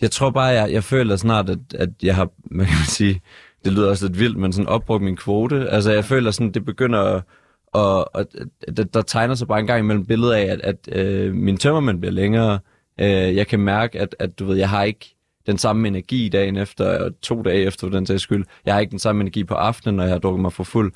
Jeg 0.00 0.10
tror 0.10 0.30
bare, 0.30 0.44
jeg, 0.46 0.72
jeg 0.72 0.84
føler 0.84 1.16
snart, 1.16 1.50
at, 1.50 1.58
at 1.74 1.88
jeg 2.02 2.14
har, 2.14 2.30
man 2.58 2.66
kan 2.66 2.76
sige, 2.86 3.20
det 3.64 3.72
lyder 3.72 3.90
også 3.90 4.06
lidt 4.06 4.18
vildt, 4.18 4.38
men 4.38 4.52
sådan 4.52 4.68
opbrugt 4.68 5.02
min 5.02 5.16
kvote. 5.16 5.70
Altså 5.70 5.92
jeg 5.92 6.04
føler 6.04 6.30
sådan, 6.30 6.52
det 6.52 6.64
begynder 6.64 7.00
at, 7.00 7.22
og, 7.72 8.16
og 8.16 8.26
der, 8.76 8.84
der 8.84 9.02
tegner 9.02 9.34
sig 9.34 9.48
bare 9.48 9.60
en 9.60 9.66
gang 9.66 9.80
imellem 9.80 10.06
billede 10.06 10.36
af, 10.38 10.52
at, 10.52 10.60
at 10.60 10.88
øh, 10.92 11.34
min 11.34 11.56
tømmermænd 11.56 12.00
bliver 12.00 12.12
længere. 12.12 12.58
Øh, 13.00 13.36
jeg 13.36 13.46
kan 13.46 13.60
mærke, 13.60 14.00
at, 14.00 14.16
at 14.18 14.38
du 14.38 14.44
ved, 14.44 14.56
jeg 14.56 14.68
har 14.68 14.82
ikke 14.82 15.13
den 15.46 15.58
samme 15.58 15.88
energi 15.88 16.28
dagen 16.28 16.56
efter, 16.56 17.04
og 17.04 17.20
to 17.20 17.42
dage 17.42 17.62
efter 17.62 17.88
den 17.88 18.06
sags 18.06 18.22
skyld. 18.22 18.44
Jeg 18.64 18.74
har 18.74 18.80
ikke 18.80 18.90
den 18.90 18.98
samme 18.98 19.20
energi 19.20 19.44
på 19.44 19.54
aftenen, 19.54 19.96
når 19.96 20.04
jeg 20.04 20.12
har 20.12 20.18
drukket 20.18 20.40
mig 20.40 20.52
for 20.52 20.64
fuld. 20.64 20.92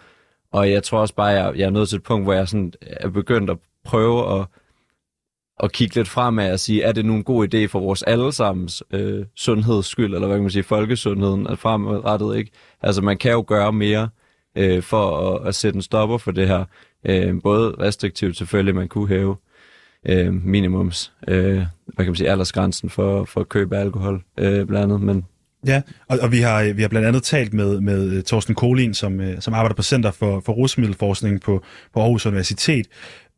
Og 0.52 0.70
jeg 0.70 0.82
tror 0.82 0.98
også 1.00 1.14
bare, 1.14 1.32
at 1.32 1.44
jeg, 1.44 1.58
jeg 1.58 1.66
er 1.66 1.70
nået 1.70 1.88
til 1.88 1.96
et 1.96 2.02
punkt, 2.02 2.26
hvor 2.26 2.32
jeg 2.32 2.48
sådan 2.48 2.72
er 2.82 3.08
begyndt 3.08 3.50
at 3.50 3.58
prøve 3.84 4.40
at, 4.40 4.46
at 5.60 5.72
kigge 5.72 5.94
lidt 5.94 6.08
fremad 6.08 6.52
og 6.52 6.60
sige, 6.60 6.82
er 6.82 6.92
det 6.92 7.04
nu 7.04 7.14
en 7.14 7.24
god 7.24 7.54
idé 7.54 7.66
for 7.66 7.80
vores 7.80 8.02
allesammens 8.02 8.82
øh, 8.90 9.26
sundheds 9.36 9.86
skyld, 9.86 10.14
eller 10.14 10.26
hvad 10.26 10.36
kan 10.36 10.42
man 10.42 10.50
sige, 10.50 10.62
folkesundheden 10.62 11.46
er 11.46 11.54
fremadrettet, 11.54 12.36
ikke? 12.36 12.50
Altså 12.82 13.02
man 13.02 13.18
kan 13.18 13.32
jo 13.32 13.44
gøre 13.46 13.72
mere 13.72 14.08
øh, 14.56 14.82
for 14.82 15.34
at, 15.34 15.48
at 15.48 15.54
sætte 15.54 15.76
en 15.76 15.82
stopper 15.82 16.18
for 16.18 16.30
det 16.30 16.48
her. 16.48 16.64
Øh, 17.04 17.42
både 17.42 17.74
restriktivt 17.80 18.36
selvfølgelig, 18.36 18.74
man 18.74 18.88
kunne 18.88 19.08
hæve 19.08 19.36
øh, 20.06 20.34
minimums, 20.46 21.12
øh, 21.28 21.56
hvad 21.56 21.66
kan 21.96 22.06
man 22.06 22.16
sige, 22.16 22.30
aldersgrænsen 22.30 22.90
for, 22.90 23.24
for 23.24 23.40
at 23.40 23.48
købe 23.48 23.76
alkohol 23.76 24.22
øh, 24.38 24.66
blandt 24.66 24.84
andet, 24.84 25.00
men 25.00 25.24
Ja, 25.66 25.82
og, 26.08 26.18
og 26.22 26.32
vi, 26.32 26.38
har, 26.38 26.72
vi 26.72 26.82
har 26.82 26.88
blandt 26.88 27.08
andet 27.08 27.22
talt 27.22 27.54
med, 27.54 27.80
med 27.80 28.12
øh, 28.12 28.22
Torsten 28.22 28.54
Kolin, 28.54 28.94
som, 28.94 29.20
øh, 29.20 29.40
som 29.40 29.54
arbejder 29.54 29.74
på 29.74 29.82
Center 29.82 30.10
for, 30.10 30.40
for 30.40 30.52
Rusmiddelforskning 30.52 31.40
på, 31.40 31.62
på 31.94 32.00
Aarhus 32.00 32.26
Universitet, 32.26 32.86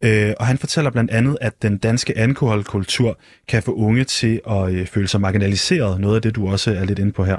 øh, 0.05 0.33
og 0.39 0.47
han 0.47 0.59
fortæller 0.59 0.91
blandt 0.91 1.11
andet, 1.11 1.39
at 1.41 1.63
den 1.63 1.79
danske 1.79 2.19
alkoholkultur 2.19 3.19
kan 3.49 3.63
få 3.63 3.75
unge 3.75 4.05
til 4.05 4.41
at 4.47 4.73
øh, 4.73 4.87
føle 4.87 5.09
sig 5.09 5.21
marginaliseret, 5.21 6.01
noget 6.01 6.17
af 6.17 6.23
det, 6.23 6.35
du 6.35 6.49
også 6.49 6.75
er 6.75 6.85
lidt 6.85 6.99
inde 6.99 7.13
på 7.13 7.25
her. 7.25 7.39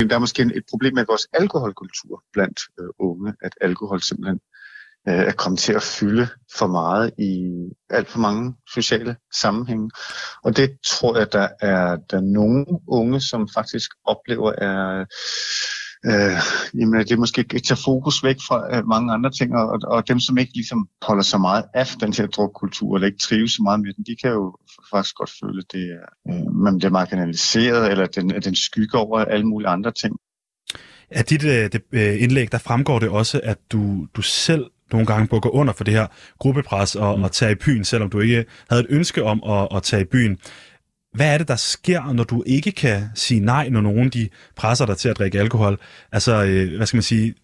Der 0.00 0.14
er 0.14 0.18
måske 0.18 0.42
et 0.42 0.64
problem 0.70 0.94
med 0.94 1.04
vores 1.08 1.26
alkoholkultur 1.32 2.22
blandt 2.32 2.60
øh, 2.80 2.86
unge, 2.98 3.34
at 3.42 3.52
alkohol 3.60 4.00
simpelthen 4.00 4.40
øh, 5.08 5.14
er 5.14 5.32
kommet 5.32 5.60
til 5.60 5.72
at 5.72 5.82
fylde 5.82 6.28
for 6.58 6.66
meget 6.66 7.10
i 7.18 7.52
alt 7.90 8.08
for 8.08 8.18
mange 8.18 8.54
sociale 8.74 9.16
sammenhænge. 9.40 9.90
Og 10.44 10.56
det 10.56 10.70
tror 10.86 11.18
jeg, 11.18 11.32
der 11.32 11.48
er 11.60 11.96
der 11.96 12.16
er 12.16 12.32
nogle 12.34 12.66
unge, 12.88 13.20
som 13.20 13.48
faktisk 13.54 13.90
oplever 14.04 14.52
er 14.52 15.04
øh, 16.06 16.36
jamen, 16.80 17.00
det 17.00 17.12
er 17.12 17.16
måske 17.16 17.44
at 17.54 17.62
tage 17.62 17.84
fokus 17.84 18.24
væk 18.24 18.36
fra 18.48 18.76
øh, 18.76 18.86
mange 18.86 19.12
andre 19.12 19.30
ting, 19.30 19.56
og, 19.56 19.78
og 19.84 20.08
dem, 20.08 20.20
som 20.20 20.38
ikke 20.38 20.52
ligesom 20.54 20.88
holder 21.02 21.22
så 21.22 21.38
meget 21.38 21.64
af 21.74 21.86
den 22.00 22.12
her 22.12 22.26
drukkultur, 22.26 22.94
eller 22.94 23.06
ikke 23.06 23.18
trives 23.18 23.52
så 23.52 23.62
meget 23.62 23.80
med 23.80 23.92
den, 23.92 24.04
de 24.04 24.16
kan 24.22 24.30
jo 24.30 24.56
faktisk 24.92 25.14
godt 25.14 25.30
føle, 25.40 25.58
at 25.58 25.72
det 25.72 25.84
er, 25.98 26.06
øh, 26.28 26.54
man 26.54 26.78
bliver 26.78 26.90
marginaliseret, 26.90 27.90
eller 27.90 28.06
den, 28.06 28.30
den 28.30 28.54
skygger 28.54 28.98
over 28.98 29.18
alle 29.18 29.46
mulige 29.46 29.68
andre 29.68 29.92
ting. 29.92 30.16
Af 31.10 31.24
dit 31.24 31.44
øh, 31.44 31.72
det, 31.72 31.82
øh, 31.92 32.22
indlæg, 32.22 32.52
der 32.52 32.58
fremgår 32.58 32.98
det 32.98 33.08
også, 33.08 33.40
at 33.44 33.58
du, 33.72 34.06
du 34.16 34.22
selv 34.22 34.64
nogle 34.92 35.06
gange 35.06 35.28
bukker 35.28 35.50
under 35.50 35.72
for 35.72 35.84
det 35.84 35.94
her 35.94 36.06
gruppepres 36.38 36.94
og, 36.94 37.18
mm. 37.18 37.24
og 37.24 37.32
tage 37.32 37.52
i 37.52 37.54
byen, 37.54 37.84
selvom 37.84 38.10
du 38.10 38.20
ikke 38.20 38.44
havde 38.70 38.82
et 38.82 38.86
ønske 38.90 39.24
om 39.24 39.42
at, 39.46 39.76
at 39.76 39.82
tage 39.82 40.02
i 40.02 40.04
byen. 40.04 40.38
Hvad 41.14 41.34
er 41.34 41.38
det, 41.38 41.48
der 41.48 41.56
sker, 41.56 42.12
når 42.12 42.24
du 42.24 42.42
ikke 42.46 42.72
kan 42.72 43.02
sige 43.14 43.40
nej, 43.40 43.68
når 43.68 43.80
nogen 43.80 44.08
de 44.08 44.28
presser 44.56 44.86
dig 44.86 44.96
til 44.96 45.08
at 45.08 45.18
drikke 45.18 45.40
alkohol? 45.40 45.78
Altså, 46.12 46.44
øh, 46.44 46.76
hvad 46.76 46.86
skal 46.86 46.96
man 46.96 47.02
sige, 47.02 47.34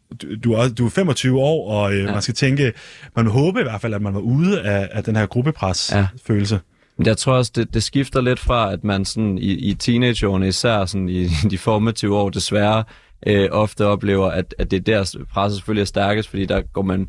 du, 0.44 0.52
er, 0.52 0.68
du 0.68 0.86
er 0.86 0.90
25 0.90 1.40
år, 1.40 1.70
og 1.70 1.94
øh, 1.94 2.04
ja. 2.04 2.12
man 2.12 2.22
skal 2.22 2.34
tænke, 2.34 2.72
man 3.16 3.24
vil 3.24 3.32
håbe 3.32 3.60
i 3.60 3.62
hvert 3.62 3.80
fald, 3.80 3.94
at 3.94 4.02
man 4.02 4.14
var 4.14 4.20
ude 4.20 4.62
af, 4.62 4.88
af 4.92 5.04
den 5.04 5.16
her 5.16 5.26
gruppepres-følelse. 5.26 6.60
Men 6.96 7.06
jeg 7.06 7.16
tror 7.16 7.32
også, 7.32 7.52
det, 7.54 7.74
det 7.74 7.82
skifter 7.82 8.20
lidt 8.20 8.40
fra, 8.40 8.72
at 8.72 8.84
man 8.84 9.04
sådan 9.04 9.38
i, 9.38 9.52
i 9.52 9.74
teenageårene, 9.74 10.48
især 10.48 10.84
sådan 10.84 11.08
i 11.08 11.28
de 11.50 11.58
formative 11.58 12.16
år, 12.16 12.30
desværre 12.30 12.84
øh, 13.26 13.48
ofte 13.52 13.86
oplever, 13.86 14.30
at, 14.30 14.54
at 14.58 14.70
det 14.70 14.76
er 14.76 14.80
der 15.04 15.24
presset 15.32 15.56
selvfølgelig 15.56 15.82
er 15.82 15.86
stærkest, 15.86 16.28
fordi 16.28 16.46
der 16.46 16.60
går 16.60 16.82
man 16.82 17.08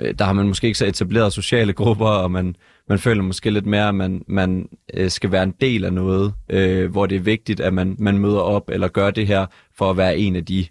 Øh, 0.00 0.14
der 0.18 0.24
har 0.24 0.32
man 0.32 0.46
måske 0.48 0.66
ikke 0.66 0.78
så 0.78 0.86
etableret 0.86 1.32
sociale 1.32 1.72
grupper, 1.72 2.06
og 2.06 2.30
man, 2.30 2.56
man 2.88 2.98
føler 2.98 3.22
måske 3.22 3.50
lidt 3.50 3.66
mere, 3.66 3.88
at 3.88 3.94
man, 3.94 4.24
man 4.28 4.68
øh, 4.94 5.10
skal 5.10 5.32
være 5.32 5.42
en 5.42 5.54
del 5.60 5.84
af 5.84 5.92
noget, 5.92 6.34
øh, 6.50 6.90
hvor 6.90 7.06
det 7.06 7.16
er 7.16 7.20
vigtigt, 7.20 7.60
at 7.60 7.74
man, 7.74 7.96
man 7.98 8.18
møder 8.18 8.40
op 8.40 8.70
eller 8.72 8.88
gør 8.88 9.10
det 9.10 9.26
her 9.26 9.46
for 9.78 9.90
at 9.90 9.96
være 9.96 10.18
en 10.18 10.36
af 10.36 10.44
de 10.44 10.66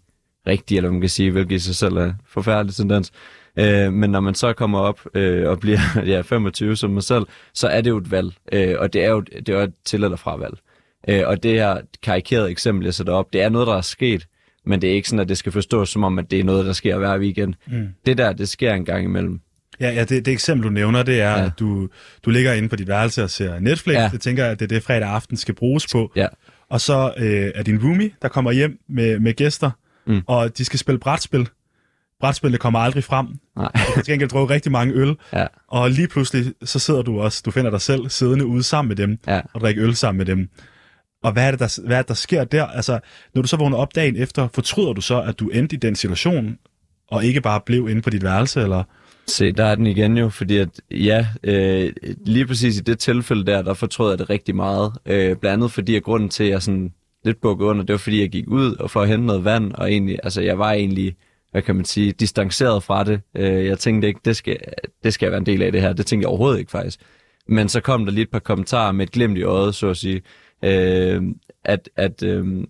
rigtige, 0.47 0.77
eller 0.77 0.91
man 0.91 1.01
kan 1.01 1.09
sige, 1.09 1.31
hvilket 1.31 1.55
i 1.55 1.59
sig 1.59 1.75
selv 1.75 1.97
er 1.97 2.13
forfærdelig 2.27 2.75
tendens. 2.75 3.11
Øh, 3.59 3.93
men 3.93 4.09
når 4.09 4.19
man 4.19 4.35
så 4.35 4.53
kommer 4.53 4.79
op 4.79 5.01
øh, 5.13 5.49
og 5.49 5.59
bliver 5.59 5.79
ja, 6.13 6.21
25 6.21 6.75
som 6.75 6.89
mig 6.91 7.03
selv, 7.03 7.25
så 7.53 7.67
er 7.67 7.81
det 7.81 7.89
jo 7.89 7.97
et 7.97 8.11
valg, 8.11 8.33
øh, 8.51 8.75
og 8.79 8.93
det 8.93 9.03
er 9.03 9.09
jo 9.09 9.21
det 9.21 9.49
er 9.49 9.59
et 9.63 9.73
til- 9.85 10.03
eller 10.03 10.17
fravalg. 10.17 10.57
Øh, 11.09 11.23
og 11.25 11.43
det 11.43 11.51
her 11.51 11.77
karikerede 12.03 12.51
eksempel, 12.51 12.85
jeg 12.85 12.93
sætter 12.93 13.13
op, 13.13 13.33
det 13.33 13.41
er 13.41 13.49
noget, 13.49 13.67
der 13.67 13.75
er 13.75 13.81
sket, 13.81 14.27
men 14.67 14.81
det 14.81 14.89
er 14.89 14.93
ikke 14.93 15.09
sådan, 15.09 15.19
at 15.19 15.29
det 15.29 15.38
skal 15.38 15.51
forstås 15.51 15.89
som 15.89 16.03
om, 16.03 16.19
at 16.19 16.31
det 16.31 16.39
er 16.39 16.43
noget, 16.43 16.65
der 16.65 16.74
sker 16.74 16.97
hver 16.97 17.19
weekend. 17.19 17.53
Mm. 17.67 17.88
Det 18.05 18.17
der, 18.17 18.33
det 18.33 18.50
sker 18.50 18.74
en 18.74 18.86
gang 18.86 19.03
imellem. 19.03 19.39
Ja, 19.79 19.91
ja 19.91 20.03
det, 20.03 20.25
det 20.25 20.31
eksempel, 20.31 20.67
du 20.67 20.74
nævner, 20.74 21.03
det 21.03 21.21
er, 21.21 21.31
ja. 21.31 21.45
at 21.45 21.51
du, 21.59 21.89
du 22.25 22.29
ligger 22.29 22.53
inde 22.53 22.69
på 22.69 22.75
dit 22.75 22.88
værelse 22.88 23.24
og 23.24 23.29
ser 23.29 23.59
Netflix. 23.59 23.95
Ja. 23.95 24.09
Det 24.12 24.21
tænker 24.21 24.43
jeg, 24.43 24.51
at 24.51 24.59
det 24.59 24.65
er 24.65 24.75
det, 24.75 24.83
fredag 24.83 25.09
aften 25.09 25.38
skal 25.38 25.55
bruges 25.55 25.88
på. 25.91 26.12
Ja. 26.15 26.27
Og 26.69 26.81
så 26.81 27.13
øh, 27.17 27.51
er 27.55 27.63
din 27.63 27.83
roomie, 27.83 28.12
der 28.21 28.27
kommer 28.27 28.51
hjem 28.51 28.79
med, 28.89 29.19
med 29.19 29.33
gæster, 29.33 29.71
mm. 30.07 30.21
og 30.27 30.57
de 30.57 30.65
skal 30.65 30.79
spille 30.79 31.00
brætspil. 31.00 31.50
Brætspillet 32.19 32.59
kommer 32.59 32.79
aldrig 32.79 33.03
frem. 33.03 33.27
Nej. 33.55 33.71
Du 33.88 33.93
kan 33.93 34.03
til 34.03 34.13
gengæld 34.13 34.29
drukke 34.29 34.53
rigtig 34.53 34.71
mange 34.71 34.93
øl. 34.93 35.15
Ja. 35.33 35.45
Og 35.67 35.91
lige 35.91 36.07
pludselig, 36.07 36.53
så 36.63 36.79
sidder 36.79 37.01
du 37.01 37.19
også, 37.21 37.41
du 37.45 37.51
finder 37.51 37.71
dig 37.71 37.81
selv 37.81 38.09
siddende 38.09 38.45
ude 38.45 38.63
sammen 38.63 38.88
med 38.88 38.95
dem, 38.95 39.17
Ja. 39.27 39.41
og 39.53 39.62
drikker 39.62 39.83
øl 39.83 39.95
sammen 39.95 40.17
med 40.17 40.25
dem. 40.25 40.50
Og 41.24 41.31
hvad 41.31 41.47
er, 41.47 41.51
det, 41.51 41.59
der, 41.59 41.81
hvad 41.88 41.97
er 41.97 42.01
det, 42.01 42.07
der 42.07 42.13
sker 42.13 42.43
der? 42.43 42.65
Altså, 42.65 43.00
når 43.33 43.41
du 43.41 43.47
så 43.47 43.57
vågner 43.57 43.77
op 43.77 43.95
dagen 43.95 44.15
efter, 44.15 44.47
fortryder 44.53 44.93
du 44.93 45.01
så, 45.01 45.21
at 45.21 45.39
du 45.39 45.50
endte 45.50 45.75
i 45.75 45.79
den 45.79 45.95
situation, 45.95 46.57
og 47.07 47.25
ikke 47.25 47.41
bare 47.41 47.62
blev 47.65 47.89
inde 47.89 48.01
på 48.01 48.09
dit 48.09 48.24
værelse, 48.24 48.62
eller... 48.62 48.83
Se, 49.27 49.51
der 49.51 49.65
er 49.65 49.75
den 49.75 49.88
igen 49.88 50.17
jo, 50.17 50.29
fordi 50.29 50.57
at, 50.57 50.69
ja, 50.91 51.27
øh, 51.43 51.93
lige 52.25 52.47
præcis 52.47 52.77
i 52.77 52.81
det 52.81 53.00
tilfælde 53.00 53.45
der, 53.45 53.62
der 53.62 53.74
fortrød 53.74 54.09
jeg 54.09 54.19
det 54.19 54.29
rigtig 54.29 54.55
meget. 54.55 54.93
Øh, 55.05 55.36
blandt 55.36 55.45
andet 55.45 55.71
fordi, 55.71 55.95
at 55.95 56.03
grunden 56.03 56.29
til, 56.29 56.43
at 56.43 56.50
jeg 56.50 56.62
sådan 56.62 56.93
lidt 57.25 57.41
bukkede 57.41 57.69
under, 57.69 57.83
det 57.83 57.93
var 57.93 57.97
fordi, 57.97 58.21
jeg 58.21 58.29
gik 58.29 58.47
ud 58.47 58.75
og 58.75 58.91
for 58.91 59.01
at 59.01 59.07
hente 59.07 59.25
noget 59.25 59.45
vand, 59.45 59.74
og 59.74 59.91
egentlig, 59.91 60.19
altså 60.24 60.41
jeg 60.41 60.59
var 60.59 60.71
egentlig, 60.71 61.15
hvad 61.51 61.62
kan 61.62 61.75
man 61.75 61.86
sige, 61.86 62.12
distanceret 62.12 62.83
fra 62.83 63.03
det. 63.03 63.21
Øh, 63.36 63.65
jeg 63.65 63.79
tænkte 63.79 64.07
ikke, 64.07 64.19
det 64.25 64.36
skal, 64.36 64.57
det 65.03 65.13
skal 65.13 65.25
jeg 65.25 65.31
være 65.31 65.39
en 65.39 65.45
del 65.45 65.62
af 65.62 65.71
det 65.71 65.81
her. 65.81 65.93
Det 65.93 66.05
tænkte 66.05 66.24
jeg 66.24 66.29
overhovedet 66.29 66.59
ikke 66.59 66.71
faktisk. 66.71 67.00
Men 67.47 67.69
så 67.69 67.81
kom 67.81 68.05
der 68.05 68.12
lige 68.12 68.24
et 68.24 68.31
par 68.31 68.39
kommentarer 68.39 68.91
med 68.91 69.05
et 69.05 69.12
glimt 69.12 69.38
i 69.38 69.43
øjet, 69.43 69.75
så 69.75 69.88
at 69.88 69.97
sige, 69.97 70.21
øh, 70.63 71.23
at, 71.63 71.89
at 71.95 72.23
øh, 72.23 72.63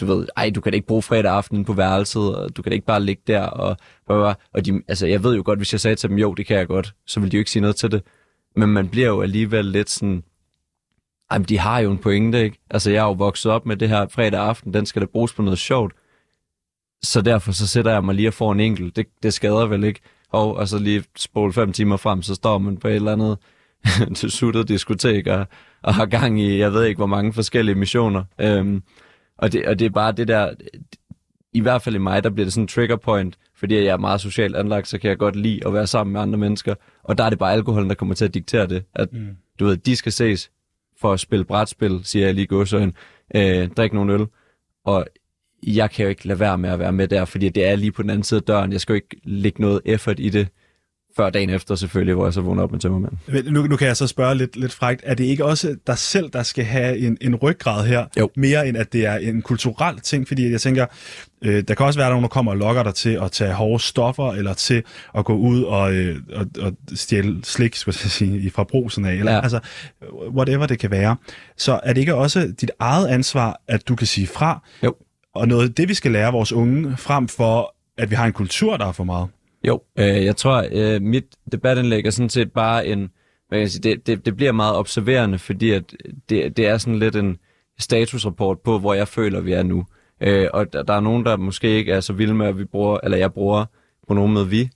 du 0.00 0.06
ved, 0.06 0.26
ej, 0.36 0.50
du 0.50 0.60
kan 0.60 0.72
da 0.72 0.74
ikke 0.74 0.86
bruge 0.86 1.02
fredag 1.02 1.32
aften 1.32 1.64
på 1.64 1.72
værelset, 1.72 2.36
og 2.36 2.56
du 2.56 2.62
kan 2.62 2.70
da 2.70 2.74
ikke 2.74 2.86
bare 2.86 3.02
ligge 3.02 3.22
der, 3.26 3.42
og, 3.42 3.76
og, 4.06 4.36
og 4.54 4.66
de, 4.66 4.82
altså, 4.88 5.06
jeg 5.06 5.24
ved 5.24 5.36
jo 5.36 5.42
godt, 5.44 5.58
hvis 5.58 5.72
jeg 5.72 5.80
sagde 5.80 5.96
til 5.96 6.08
dem, 6.10 6.18
jo, 6.18 6.34
det 6.34 6.46
kan 6.46 6.56
jeg 6.56 6.66
godt, 6.66 6.94
så 7.06 7.20
vil 7.20 7.32
de 7.32 7.36
jo 7.36 7.38
ikke 7.38 7.50
sige 7.50 7.60
noget 7.60 7.76
til 7.76 7.90
det. 7.90 8.02
Men 8.56 8.68
man 8.68 8.88
bliver 8.88 9.08
jo 9.08 9.22
alligevel 9.22 9.64
lidt 9.64 9.90
sådan, 9.90 10.22
ej, 11.30 11.38
men 11.38 11.44
de 11.44 11.58
har 11.58 11.78
jo 11.78 11.90
en 11.90 11.98
pointe, 11.98 12.44
ikke? 12.44 12.58
Altså, 12.70 12.90
jeg 12.90 12.98
er 12.98 13.06
jo 13.06 13.12
vokset 13.12 13.52
op 13.52 13.66
med 13.66 13.76
det 13.76 13.88
her 13.88 14.08
fredag 14.08 14.40
aften, 14.40 14.74
den 14.74 14.86
skal 14.86 15.02
da 15.02 15.06
bruges 15.06 15.32
på 15.32 15.42
noget 15.42 15.58
sjovt. 15.58 15.92
Så 17.02 17.20
derfor 17.20 17.52
så 17.52 17.66
sætter 17.66 17.92
jeg 17.92 18.04
mig 18.04 18.14
lige 18.14 18.28
og 18.28 18.34
får 18.34 18.52
en 18.52 18.60
enkelt. 18.60 18.96
Det, 18.96 19.06
det 19.22 19.34
skader 19.34 19.66
vel 19.66 19.84
ikke. 19.84 20.00
Og, 20.30 20.56
og 20.56 20.68
så 20.68 20.78
lige 20.78 21.04
spole 21.16 21.52
fem 21.52 21.72
timer 21.72 21.96
frem, 21.96 22.22
så 22.22 22.34
står 22.34 22.58
man 22.58 22.76
på 22.76 22.88
et 22.88 22.94
eller 22.94 23.12
andet 23.12 23.38
til 24.16 24.30
suttet 24.30 24.68
diskotek 24.68 25.26
og, 25.26 25.46
og 25.82 25.94
har 25.94 26.06
gang 26.06 26.40
i, 26.40 26.58
jeg 26.58 26.72
ved 26.72 26.84
ikke, 26.84 26.98
hvor 26.98 27.06
mange 27.06 27.32
forskellige 27.32 27.74
missioner. 27.74 28.24
Øhm, 28.38 28.82
og, 29.38 29.52
det, 29.52 29.66
og 29.66 29.78
det 29.78 29.84
er 29.84 29.90
bare 29.90 30.12
det 30.12 30.28
der, 30.28 30.54
i 31.52 31.60
hvert 31.60 31.82
fald 31.82 31.94
i 31.94 31.98
mig, 31.98 32.24
der 32.24 32.30
bliver 32.30 32.44
det 32.44 32.52
sådan 32.52 32.64
en 32.64 32.68
trigger 32.68 32.96
point, 32.96 33.38
fordi 33.56 33.74
jeg 33.74 33.84
er 33.84 33.96
meget 33.96 34.20
socialt 34.20 34.56
anlagt, 34.56 34.88
så 34.88 34.98
kan 34.98 35.10
jeg 35.10 35.18
godt 35.18 35.36
lide 35.36 35.66
at 35.66 35.74
være 35.74 35.86
sammen 35.86 36.12
med 36.12 36.20
andre 36.20 36.38
mennesker. 36.38 36.74
Og 37.02 37.18
der 37.18 37.24
er 37.24 37.30
det 37.30 37.38
bare 37.38 37.52
alkoholen, 37.52 37.88
der 37.88 37.94
kommer 37.94 38.14
til 38.14 38.24
at 38.24 38.34
diktere 38.34 38.66
det. 38.66 38.84
At, 38.94 39.12
mm. 39.12 39.36
du 39.60 39.64
ved, 39.64 39.76
de 39.76 39.96
skal 39.96 40.12
ses 40.12 40.50
for 41.00 41.12
at 41.12 41.20
spille 41.20 41.44
brætspil, 41.44 42.00
siger 42.04 42.26
jeg 42.26 42.34
lige 42.34 42.46
gåsøjen, 42.46 42.94
øh, 43.34 43.68
drik 43.68 43.92
nogle 43.92 44.12
øl. 44.12 44.26
Og 44.84 45.06
jeg 45.66 45.90
kan 45.90 46.02
jo 46.02 46.08
ikke 46.08 46.26
lade 46.26 46.40
være 46.40 46.58
med 46.58 46.70
at 46.70 46.78
være 46.78 46.92
med 46.92 47.08
der, 47.08 47.24
fordi 47.24 47.48
det 47.48 47.68
er 47.68 47.76
lige 47.76 47.92
på 47.92 48.02
den 48.02 48.10
anden 48.10 48.22
side 48.22 48.38
af 48.38 48.44
døren. 48.44 48.72
Jeg 48.72 48.80
skal 48.80 48.92
jo 48.92 48.94
ikke 48.94 49.20
lægge 49.24 49.60
noget 49.60 49.80
effort 49.84 50.20
i 50.20 50.28
det, 50.28 50.48
før 51.16 51.30
dagen 51.30 51.50
efter 51.50 51.74
selvfølgelig, 51.74 52.14
hvor 52.14 52.24
jeg 52.26 52.32
så 52.32 52.40
vågner 52.40 52.62
op 52.62 52.72
med 52.72 52.80
tømmermand. 52.80 53.12
Men 53.28 53.44
Nu, 53.44 53.62
nu 53.66 53.76
kan 53.76 53.86
jeg 53.86 53.96
så 53.96 54.06
spørge 54.06 54.34
lidt, 54.34 54.56
lidt 54.56 54.72
frægt, 54.72 55.00
er 55.04 55.14
det 55.14 55.24
ikke 55.24 55.44
også 55.44 55.76
dig 55.86 55.98
selv, 55.98 56.30
der 56.32 56.42
skal 56.42 56.64
have 56.64 56.98
en, 56.98 57.16
en 57.20 57.34
ryggrad 57.36 57.86
her, 57.86 58.06
Jo. 58.18 58.30
mere 58.36 58.68
end 58.68 58.76
at 58.76 58.92
det 58.92 59.06
er 59.06 59.16
en 59.16 59.42
kulturel 59.42 60.00
ting? 60.00 60.28
Fordi 60.28 60.50
jeg 60.50 60.60
tænker, 60.60 60.86
øh, 61.44 61.64
der 61.68 61.74
kan 61.74 61.86
også 61.86 61.98
være 62.00 62.08
nogen, 62.10 62.22
der 62.22 62.28
kommer 62.28 62.52
og 62.52 62.58
lokker 62.58 62.82
dig 62.82 62.94
til 62.94 63.18
at 63.22 63.32
tage 63.32 63.52
hårde 63.52 63.82
stoffer, 63.82 64.32
eller 64.32 64.54
til 64.54 64.82
at 65.18 65.24
gå 65.24 65.34
ud 65.36 65.62
og, 65.62 65.92
øh, 65.94 66.16
og, 66.34 66.46
og 66.60 66.72
stjæle 66.94 67.36
slik, 67.44 67.76
skulle 67.76 67.96
jeg 68.04 68.10
sige, 68.10 68.50
fra 68.50 68.64
brusen 68.64 69.04
af, 69.04 69.14
eller 69.14 69.32
Ja. 69.32 69.40
altså, 69.42 69.60
whatever 70.36 70.66
det 70.66 70.78
kan 70.78 70.90
være. 70.90 71.16
Så 71.56 71.80
er 71.82 71.92
det 71.92 72.00
ikke 72.00 72.14
også 72.14 72.52
dit 72.60 72.70
eget 72.78 73.08
ansvar, 73.08 73.60
at 73.68 73.88
du 73.88 73.96
kan 73.96 74.06
sige 74.06 74.26
fra? 74.26 74.62
Jo. 74.84 74.94
Og 75.34 75.48
noget 75.48 75.68
af 75.68 75.74
det, 75.74 75.88
vi 75.88 75.94
skal 75.94 76.10
lære 76.12 76.32
vores 76.32 76.52
unge, 76.52 76.96
frem 76.96 77.28
for, 77.28 77.74
at 77.98 78.10
vi 78.10 78.14
har 78.14 78.26
en 78.26 78.32
kultur, 78.32 78.76
der 78.76 78.86
er 78.86 78.92
for 78.92 79.04
meget. 79.04 79.28
Jo, 79.66 79.82
øh, 79.98 80.24
jeg 80.24 80.36
tror, 80.36 80.66
øh, 80.72 81.02
mit 81.02 81.24
debatindlæg 81.52 82.06
er 82.06 82.10
sådan 82.10 82.28
set 82.28 82.52
bare 82.52 82.86
en, 82.86 82.98
hvad 83.48 83.58
kan 83.58 83.60
jeg 83.60 83.70
sige, 83.70 83.82
det, 83.82 84.06
det, 84.06 84.26
det 84.26 84.36
bliver 84.36 84.52
meget 84.52 84.76
observerende, 84.76 85.38
fordi 85.38 85.70
at 85.70 85.94
det, 86.28 86.56
det 86.56 86.66
er 86.66 86.78
sådan 86.78 86.98
lidt 86.98 87.16
en 87.16 87.38
statusrapport 87.78 88.58
på, 88.60 88.78
hvor 88.78 88.94
jeg 88.94 89.08
føler, 89.08 89.40
vi 89.40 89.52
er 89.52 89.62
nu. 89.62 89.86
Øh, 90.20 90.48
og 90.52 90.72
der, 90.72 90.82
der 90.82 90.94
er 90.94 91.00
nogen, 91.00 91.24
der 91.24 91.36
måske 91.36 91.68
ikke 91.68 91.92
er 91.92 92.00
så 92.00 92.12
vilde 92.12 92.34
med, 92.34 92.46
at 92.46 92.58
vi 92.58 92.64
bruger, 92.64 92.98
eller 93.02 93.18
jeg 93.18 93.32
bruger 93.32 93.64
pronomen 94.06 94.34
med 94.34 94.44
vi, 94.44 94.70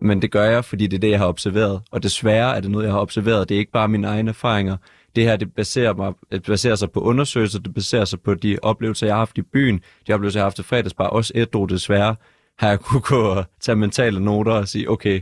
men 0.00 0.22
det 0.22 0.30
gør 0.30 0.44
jeg, 0.44 0.64
fordi 0.64 0.86
det 0.86 0.96
er 0.96 1.00
det, 1.00 1.10
jeg 1.10 1.18
har 1.18 1.26
observeret. 1.26 1.82
Og 1.90 2.02
desværre 2.02 2.56
er 2.56 2.60
det 2.60 2.70
noget, 2.70 2.84
jeg 2.84 2.92
har 2.92 3.00
observeret. 3.00 3.48
Det 3.48 3.54
er 3.54 3.58
ikke 3.58 3.72
bare 3.72 3.88
mine 3.88 4.06
egne 4.06 4.28
erfaringer. 4.28 4.76
Det 5.16 5.24
her, 5.24 5.36
det 5.36 5.54
baserer, 5.54 5.94
mig, 5.94 6.12
det 6.32 6.42
baserer 6.42 6.74
sig 6.74 6.90
på 6.90 7.00
undersøgelser, 7.00 7.58
det 7.58 7.74
baserer 7.74 8.04
sig 8.04 8.20
på 8.20 8.34
de 8.34 8.58
oplevelser, 8.62 9.06
jeg 9.06 9.14
har 9.14 9.20
haft 9.20 9.38
i 9.38 9.42
byen, 9.42 9.80
de 10.06 10.12
oplevelser, 10.12 10.40
jeg 10.40 10.42
har 10.42 10.46
haft 10.46 10.58
i 10.58 10.62
fredagsbar, 10.62 11.06
også 11.06 11.32
et 11.34 11.52
desværre, 11.52 12.16
har 12.58 12.68
jeg 12.68 12.80
kunne 12.80 13.00
gå 13.00 13.22
og 13.22 13.44
tage 13.60 13.76
mentale 13.76 14.20
noter 14.20 14.52
og 14.52 14.68
sige, 14.68 14.90
okay, 14.90 15.20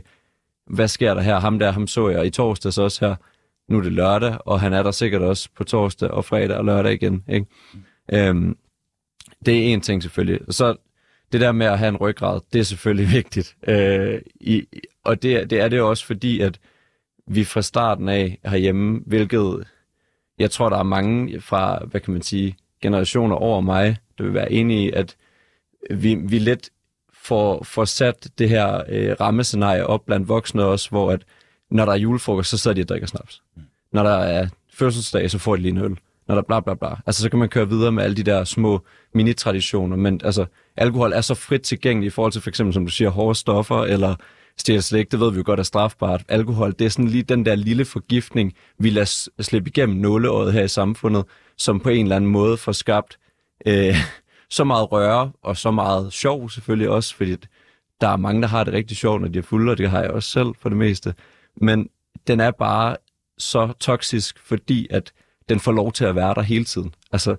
hvad 0.67 0.87
sker 0.87 1.13
der 1.13 1.21
her? 1.21 1.39
Ham 1.39 1.59
der, 1.59 1.71
ham 1.71 1.87
så 1.87 2.09
jeg 2.09 2.25
i 2.25 2.29
torsdags 2.29 2.77
også 2.77 3.05
her. 3.05 3.15
Nu 3.69 3.77
er 3.77 3.81
det 3.81 3.91
lørdag, 3.91 4.37
og 4.45 4.59
han 4.59 4.73
er 4.73 4.83
der 4.83 4.91
sikkert 4.91 5.21
også 5.21 5.49
på 5.55 5.63
torsdag 5.63 6.11
og 6.11 6.25
fredag 6.25 6.57
og 6.57 6.65
lørdag 6.65 6.93
igen. 6.93 7.23
Ikke? 7.29 7.45
Øhm, 8.13 8.57
det 9.45 9.57
er 9.57 9.73
en 9.73 9.81
ting 9.81 10.03
selvfølgelig. 10.03 10.39
Og 10.47 10.53
så 10.53 10.75
det 11.31 11.41
der 11.41 11.51
med 11.51 11.65
at 11.65 11.79
have 11.79 11.89
en 11.89 11.97
ryggrad, 11.97 12.39
det 12.53 12.59
er 12.59 12.63
selvfølgelig 12.63 13.13
vigtigt. 13.19 13.55
Øh, 13.67 14.21
i, 14.35 14.65
og 15.03 15.23
det, 15.23 15.49
det 15.49 15.61
er 15.61 15.67
det 15.67 15.81
også 15.81 16.05
fordi, 16.05 16.41
at 16.41 16.59
vi 17.27 17.43
fra 17.43 17.61
starten 17.61 18.09
af 18.09 18.39
herhjemme, 18.45 19.01
hvilket 19.05 19.67
jeg 20.39 20.51
tror, 20.51 20.69
der 20.69 20.77
er 20.77 20.83
mange 20.83 21.41
fra, 21.41 21.85
hvad 21.85 22.01
kan 22.01 22.13
man 22.13 22.21
sige, 22.21 22.57
generationer 22.81 23.35
over 23.35 23.61
mig, 23.61 23.97
der 24.17 24.23
vil 24.23 24.33
være 24.33 24.51
enige 24.51 24.87
i, 24.87 24.91
at 24.91 25.15
vi, 25.89 26.15
vi 26.15 26.39
lidt 26.39 26.69
får, 27.27 27.63
får 27.63 27.85
sat 27.85 28.27
det 28.37 28.49
her 28.49 28.83
øh, 28.89 29.15
rammescenarie 29.19 29.87
op 29.87 30.05
blandt 30.05 30.29
voksne 30.29 30.63
også, 30.63 30.89
hvor 30.89 31.11
at 31.11 31.21
når 31.71 31.85
der 31.85 31.91
er 31.91 31.97
julefrokost, 31.97 32.49
så 32.49 32.57
sidder 32.57 32.75
de 32.75 32.81
og 32.81 32.89
drikker 32.89 33.07
snaps. 33.07 33.41
Når 33.93 34.03
der 34.03 34.17
er 34.17 34.47
fødselsdag, 34.73 35.31
så 35.31 35.37
får 35.37 35.55
de 35.55 35.61
lige 35.61 35.71
en 35.71 35.77
øl. 35.77 35.97
Når 36.27 36.35
der 36.35 36.41
er 36.41 36.45
bla 36.45 36.59
bla 36.59 36.73
bla. 36.73 36.95
Altså, 37.05 37.21
så 37.21 37.29
kan 37.29 37.39
man 37.39 37.49
køre 37.49 37.69
videre 37.69 37.91
med 37.91 38.03
alle 38.03 38.15
de 38.15 38.23
der 38.23 38.43
små 38.43 38.85
mini-traditioner, 39.13 39.95
men 39.95 40.21
altså, 40.23 40.45
alkohol 40.77 41.13
er 41.13 41.21
så 41.21 41.35
frit 41.35 41.61
tilgængelig 41.61 42.07
i 42.07 42.09
forhold 42.09 42.31
til 42.31 42.41
for 42.41 42.49
eksempel, 42.49 42.73
som 42.73 42.85
du 42.85 42.91
siger, 42.91 43.09
hårde 43.09 43.35
stoffer, 43.35 43.83
eller 43.83 44.15
stjæl 44.57 44.83
slik, 44.83 45.11
det 45.11 45.19
ved 45.19 45.31
vi 45.31 45.37
jo 45.37 45.43
godt 45.45 45.59
er 45.59 45.63
strafbart. 45.63 46.23
Alkohol, 46.27 46.73
det 46.79 46.85
er 46.85 46.89
sådan 46.89 47.07
lige 47.07 47.23
den 47.23 47.45
der 47.45 47.55
lille 47.55 47.85
forgiftning, 47.85 48.53
vi 48.79 48.89
lader 48.89 49.29
slippe 49.39 49.69
igennem 49.69 49.97
nåleåret 49.97 50.53
her 50.53 50.63
i 50.63 50.67
samfundet, 50.67 51.25
som 51.57 51.79
på 51.79 51.89
en 51.89 52.05
eller 52.05 52.15
anden 52.15 52.31
måde 52.31 52.57
får 52.57 52.71
skabt 52.71 53.17
øh, 53.65 53.95
så 54.49 54.63
meget 54.63 54.91
røre, 54.91 55.31
og 55.41 55.57
så 55.57 55.71
meget 55.71 56.13
sjov 56.13 56.49
selvfølgelig 56.49 56.89
også, 56.89 57.15
fordi 57.15 57.35
der 58.01 58.07
er 58.07 58.17
mange, 58.17 58.41
der 58.41 58.47
har 58.47 58.63
det 58.63 58.73
rigtig 58.73 58.97
sjovt, 58.97 59.21
når 59.21 59.27
de 59.27 59.39
er 59.39 59.43
fulde, 59.43 59.71
og 59.71 59.77
det 59.77 59.89
har 59.89 60.01
jeg 60.01 60.11
også 60.11 60.29
selv 60.29 60.47
for 60.59 60.69
det 60.69 60.77
meste. 60.77 61.13
Men 61.61 61.89
den 62.27 62.39
er 62.39 62.51
bare 62.51 62.97
så 63.37 63.73
toksisk, 63.79 64.39
fordi 64.39 64.87
at 64.89 65.11
den 65.49 65.59
får 65.59 65.71
lov 65.71 65.91
til 65.91 66.05
at 66.05 66.15
være 66.15 66.33
der 66.33 66.41
hele 66.41 66.65
tiden. 66.65 66.95
Altså, 67.11 67.35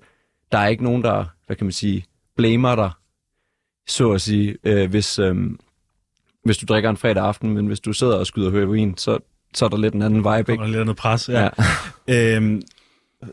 der 0.52 0.58
er 0.58 0.66
ikke 0.66 0.84
nogen, 0.84 1.02
der, 1.02 1.24
hvad 1.46 1.56
kan 1.56 1.64
man 1.66 1.72
sige, 1.72 2.04
blamer 2.36 2.74
dig, 2.74 2.90
så 3.86 4.12
at 4.12 4.20
sige, 4.20 4.56
øh, 4.64 4.90
hvis, 4.90 5.18
øh, 5.18 5.36
hvis 6.44 6.58
du 6.58 6.66
drikker 6.68 6.90
en 6.90 6.96
fredag 6.96 7.24
aften, 7.24 7.50
men 7.50 7.66
hvis 7.66 7.80
du 7.80 7.92
sidder 7.92 8.16
og 8.16 8.26
skyder 8.26 8.50
heroin, 8.50 8.96
så, 8.96 9.18
så 9.54 9.64
er 9.64 9.68
der 9.68 9.76
lidt 9.76 9.94
en 9.94 10.02
anden 10.02 10.18
vibe, 10.18 10.28
Der 10.28 10.52
ikke? 10.52 10.64
er 10.64 10.66
lidt 10.66 10.84
noget 10.84 10.96
pres. 10.96 11.28
Ja. 11.28 11.48
ja. 12.08 12.34
Øhm, 12.36 12.62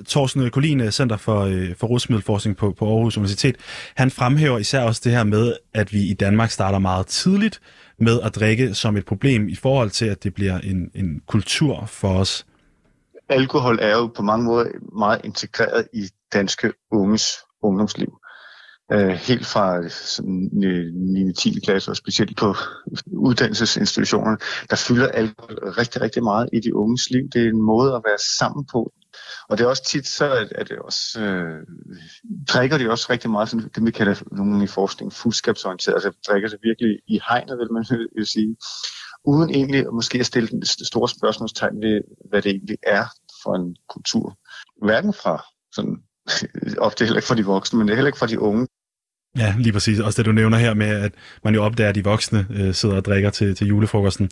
Thorsten 0.07 0.51
Kolin, 0.51 0.81
øh, 0.81 0.91
Center 0.91 1.17
for, 1.17 1.41
øh, 1.41 1.75
for 1.75 1.87
Rusmiddelforskning 1.87 2.57
på, 2.57 2.71
på 2.71 2.85
Aarhus 2.85 3.17
Universitet, 3.17 3.55
han 3.95 4.11
fremhæver 4.11 4.57
især 4.57 4.81
også 4.81 5.01
det 5.03 5.11
her 5.11 5.23
med, 5.23 5.53
at 5.73 5.93
vi 5.93 6.01
i 6.09 6.13
Danmark 6.13 6.51
starter 6.51 6.79
meget 6.79 7.07
tidligt 7.07 7.61
med 7.99 8.21
at 8.21 8.35
drikke 8.35 8.73
som 8.73 8.97
et 8.97 9.05
problem 9.05 9.47
i 9.47 9.55
forhold 9.55 9.89
til, 9.89 10.05
at 10.05 10.23
det 10.23 10.33
bliver 10.33 10.59
en, 10.59 10.91
en 10.95 11.21
kultur 11.27 11.85
for 11.85 12.19
os. 12.19 12.45
alkohol 13.29 13.79
er 13.81 13.97
jo 13.97 14.07
på 14.07 14.21
mange 14.21 14.45
måder 14.45 14.65
meget 14.99 15.21
integreret 15.23 15.87
i 15.93 16.07
danske 16.33 16.73
unges 16.91 17.23
ungdomsliv. 17.61 18.17
Øh, 18.91 19.09
helt 19.09 19.45
fra 19.45 19.77
øh, 19.77 19.89
sådan, 19.89 20.49
9. 20.53 21.33
10. 21.33 21.59
klasse 21.65 21.91
og 21.91 21.95
specielt 21.95 22.37
på 22.37 22.55
uddannelsesinstitutionerne, 23.07 24.37
der 24.69 24.75
fylder 24.75 25.07
alkohol 25.07 25.55
rigtig, 25.69 26.01
rigtig 26.01 26.23
meget 26.23 26.49
i 26.53 26.59
de 26.59 26.75
unges 26.75 27.09
liv. 27.09 27.29
Det 27.33 27.41
er 27.45 27.49
en 27.49 27.61
måde 27.61 27.95
at 27.95 28.01
være 28.05 28.17
sammen 28.37 28.65
på. 28.71 28.93
Og 29.49 29.57
det 29.57 29.63
er 29.63 29.67
også 29.67 29.83
tit 29.83 30.07
så, 30.07 30.31
at, 30.31 30.51
at 30.51 30.69
det 30.69 30.79
også, 30.79 31.21
øh, 31.21 31.61
drikker 32.47 32.77
de 32.77 32.91
også 32.91 33.07
rigtig 33.09 33.29
meget, 33.29 33.49
sådan, 33.49 33.69
det 33.75 33.85
vi 33.85 33.91
kalder 33.91 34.15
nogen 34.31 34.61
i 34.61 34.67
forskning, 34.67 35.13
fuldskabsorienteret, 35.13 35.95
altså 35.95 36.11
drikker 36.27 36.49
sig 36.49 36.59
virkelig 36.63 36.99
i 37.07 37.19
hegnet, 37.29 37.57
vil 37.57 37.73
man 37.73 37.85
vil 38.15 38.27
sige, 38.27 38.55
uden 39.25 39.49
egentlig 39.49 39.93
måske 39.93 40.19
at 40.19 40.25
stille 40.25 40.49
den 40.49 40.65
store 40.65 41.09
spørgsmålstegn 41.09 41.81
ved, 41.81 42.01
hvad 42.29 42.41
det 42.41 42.49
egentlig 42.49 42.77
er 42.83 43.05
for 43.43 43.55
en 43.55 43.75
kultur. 43.89 44.37
Hverken 44.85 45.13
fra 45.13 45.43
sådan, 45.75 45.97
ofte 46.87 47.05
heller 47.05 47.17
ikke 47.17 47.27
fra 47.27 47.35
de 47.35 47.45
voksne, 47.45 47.79
men 47.79 47.89
heller 47.89 48.07
ikke 48.07 48.19
fra 48.19 48.27
de 48.27 48.39
unge. 48.39 48.67
Ja, 49.37 49.55
lige 49.59 49.73
præcis. 49.73 49.99
Også 49.99 50.17
det, 50.17 50.25
du 50.25 50.31
nævner 50.31 50.57
her 50.57 50.73
med, 50.73 50.87
at 50.87 51.11
man 51.43 51.53
jo 51.53 51.63
opdager, 51.63 51.89
at 51.89 51.95
de 51.95 52.03
voksne 52.03 52.47
øh, 52.49 52.73
sidder 52.73 52.95
og 52.95 53.05
drikker 53.05 53.29
til, 53.29 53.55
til 53.55 53.67
julefrokosten. 53.67 54.29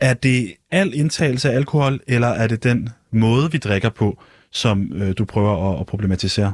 Er 0.00 0.14
det 0.14 0.54
al 0.70 0.94
indtagelse 0.94 1.50
af 1.50 1.54
alkohol, 1.56 2.00
eller 2.06 2.28
er 2.28 2.46
det 2.46 2.64
den 2.64 2.88
måde, 3.10 3.52
vi 3.52 3.58
drikker 3.58 3.88
på, 3.88 4.22
som 4.50 4.92
øh, 4.94 5.14
du 5.18 5.24
prøver 5.24 5.72
at, 5.72 5.80
at 5.80 5.86
problematisere? 5.86 6.52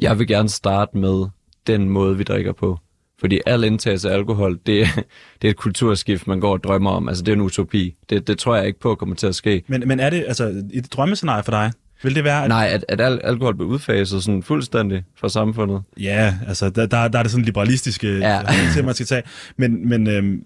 Jeg 0.00 0.18
vil 0.18 0.26
gerne 0.26 0.48
starte 0.48 0.98
med 0.98 1.26
den 1.66 1.88
måde, 1.88 2.16
vi 2.16 2.22
drikker 2.22 2.52
på. 2.52 2.78
Fordi 3.20 3.40
al 3.46 3.64
indtagelse 3.64 4.10
af 4.10 4.14
alkohol, 4.14 4.58
det, 4.66 4.86
det 5.42 5.48
er 5.48 5.50
et 5.50 5.56
kulturskift, 5.56 6.26
man 6.26 6.40
går 6.40 6.52
og 6.52 6.64
drømmer 6.64 6.90
om. 6.90 7.08
Altså, 7.08 7.22
det 7.24 7.32
er 7.32 7.36
en 7.36 7.40
utopi. 7.40 7.96
Det, 8.10 8.26
det 8.26 8.38
tror 8.38 8.56
jeg 8.56 8.66
ikke 8.66 8.80
på 8.80 8.94
kommer 8.94 9.14
til 9.14 9.26
at 9.26 9.34
ske. 9.34 9.62
Men, 9.66 9.82
men 9.86 10.00
er 10.00 10.10
det 10.10 10.24
altså 10.28 10.62
et 10.72 10.92
drømmescenarie 10.92 11.42
for 11.42 11.52
dig? 11.52 11.72
Vil 12.02 12.14
det 12.14 12.24
være... 12.24 12.42
At... 12.42 12.48
Nej, 12.48 12.68
at, 12.72 12.84
at 12.88 13.00
al- 13.00 13.20
alkohol 13.24 13.54
bliver 13.54 13.70
udfaset 13.70 14.22
sådan 14.22 14.42
fuldstændig 14.42 15.04
fra 15.18 15.28
samfundet. 15.28 15.82
Ja, 16.00 16.34
altså 16.46 16.70
der, 16.70 16.86
der, 16.86 17.08
der 17.08 17.18
er 17.18 17.22
det 17.22 17.32
sådan 17.32 17.44
liberalistiske 17.44 18.08
ja. 18.18 18.40
til, 18.74 18.84
man 18.84 18.94
skal 18.94 19.06
tage. 19.06 19.22
Men, 19.56 19.88
men 19.88 20.06
øhm, 20.06 20.42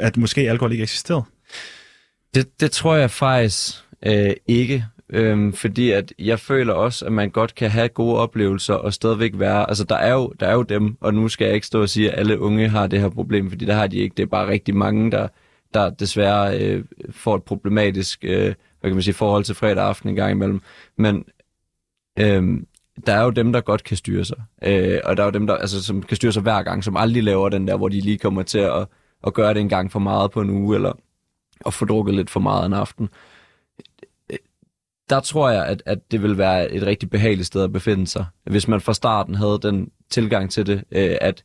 at 0.00 0.16
måske 0.16 0.50
alkohol 0.50 0.72
ikke 0.72 0.82
eksisterer? 0.82 1.22
Det, 2.34 2.60
det 2.60 2.70
tror 2.70 2.96
jeg 2.96 3.10
faktisk 3.10 3.84
øh, 4.06 4.32
ikke. 4.46 4.84
øh, 5.10 5.54
fordi 5.54 5.90
at 5.90 6.12
jeg 6.18 6.40
føler 6.40 6.72
også, 6.72 7.06
at 7.06 7.12
man 7.12 7.30
godt 7.30 7.54
kan 7.54 7.70
have 7.70 7.88
gode 7.88 8.18
oplevelser 8.18 8.74
og 8.74 8.94
stadigvæk 8.94 9.32
være... 9.34 9.68
Altså, 9.68 9.84
der 9.84 9.96
er, 9.96 10.12
jo, 10.12 10.32
der 10.40 10.46
er 10.46 10.54
jo 10.54 10.62
dem, 10.62 10.96
og 11.00 11.14
nu 11.14 11.28
skal 11.28 11.44
jeg 11.44 11.54
ikke 11.54 11.66
stå 11.66 11.82
og 11.82 11.88
sige, 11.88 12.10
at 12.10 12.18
alle 12.18 12.40
unge 12.40 12.68
har 12.68 12.86
det 12.86 13.00
her 13.00 13.08
problem, 13.08 13.50
fordi 13.50 13.64
der 13.64 13.74
har 13.74 13.86
de 13.86 13.96
ikke. 13.96 14.14
Det 14.16 14.22
er 14.22 14.26
bare 14.26 14.48
rigtig 14.48 14.76
mange, 14.76 15.10
der, 15.10 15.28
der 15.74 15.90
desværre 15.90 16.60
øh, 16.60 16.84
får 17.10 17.36
et 17.36 17.42
problematisk 17.42 18.24
øh, 18.24 18.54
hvad 18.80 18.90
kan 18.90 18.96
man 18.96 19.02
sige, 19.02 19.14
forhold 19.14 19.44
til 19.44 19.54
fredag 19.54 19.84
aften 19.84 20.08
en 20.08 20.16
gang 20.16 20.30
imellem. 20.30 20.60
Men 20.96 21.24
øh, 22.20 22.60
der 23.06 23.12
er 23.12 23.22
jo 23.22 23.30
dem, 23.30 23.52
der 23.52 23.60
godt 23.60 23.84
kan 23.84 23.96
styre 23.96 24.24
sig. 24.24 24.42
Øh, 24.62 25.00
og 25.04 25.16
der 25.16 25.22
er 25.22 25.26
jo 25.26 25.30
dem, 25.30 25.46
der 25.46 25.56
altså, 25.56 25.84
som 25.84 26.02
kan 26.02 26.16
styre 26.16 26.32
sig 26.32 26.42
hver 26.42 26.62
gang, 26.62 26.84
som 26.84 26.96
aldrig 26.96 27.22
laver 27.22 27.48
den 27.48 27.68
der, 27.68 27.76
hvor 27.76 27.88
de 27.88 28.00
lige 28.00 28.18
kommer 28.18 28.42
til 28.42 28.58
at, 28.58 28.86
at 29.26 29.34
gøre 29.34 29.54
det 29.54 29.60
en 29.60 29.68
gang 29.68 29.92
for 29.92 29.98
meget 29.98 30.30
på 30.30 30.40
en 30.40 30.50
uge, 30.50 30.74
eller 30.76 30.92
og 31.64 31.74
få 31.74 31.84
drukket 31.84 32.14
lidt 32.14 32.30
for 32.30 32.40
meget 32.40 32.66
en 32.66 32.72
aften 32.72 33.08
der 35.10 35.20
tror 35.20 35.50
jeg, 35.50 35.66
at, 35.66 35.82
at 35.86 36.10
det 36.10 36.22
vil 36.22 36.38
være 36.38 36.72
et 36.72 36.82
rigtig 36.86 37.10
behageligt 37.10 37.46
sted 37.46 37.62
at 37.64 37.72
befinde 37.72 38.06
sig. 38.06 38.26
Hvis 38.44 38.68
man 38.68 38.80
fra 38.80 38.94
starten 38.94 39.34
havde 39.34 39.58
den 39.62 39.90
tilgang 40.10 40.50
til 40.50 40.66
det, 40.66 40.84
øh, 40.90 41.16
at 41.20 41.44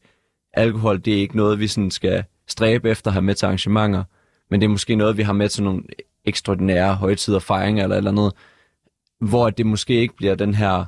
alkohol, 0.54 1.00
det 1.00 1.14
er 1.14 1.18
ikke 1.18 1.38
noget, 1.38 1.60
vi 1.60 1.68
sådan 1.68 1.92
skal 1.92 2.24
stræbe 2.48 2.90
efter 2.90 3.10
at 3.10 3.14
have 3.14 3.22
med 3.22 3.36
til 3.36 3.46
arrangementer, 3.46 4.04
men 4.50 4.62
det 4.62 4.68
er 4.68 4.72
måske 4.72 4.96
noget, 4.96 5.18
vi 5.18 5.24
har 5.24 5.34
med 5.34 5.50
til 5.50 5.64
nogle 5.64 5.84
ekstraordinære 6.26 6.96
højtider, 6.96 7.40
fejringer 7.40 7.84
eller 7.84 7.96
eller 7.96 8.12
andet, 8.12 8.34
hvor 9.20 9.50
det 9.50 9.66
måske 9.66 9.94
ikke 9.94 10.16
bliver 10.16 10.36
den 10.36 10.54
her, 10.54 10.86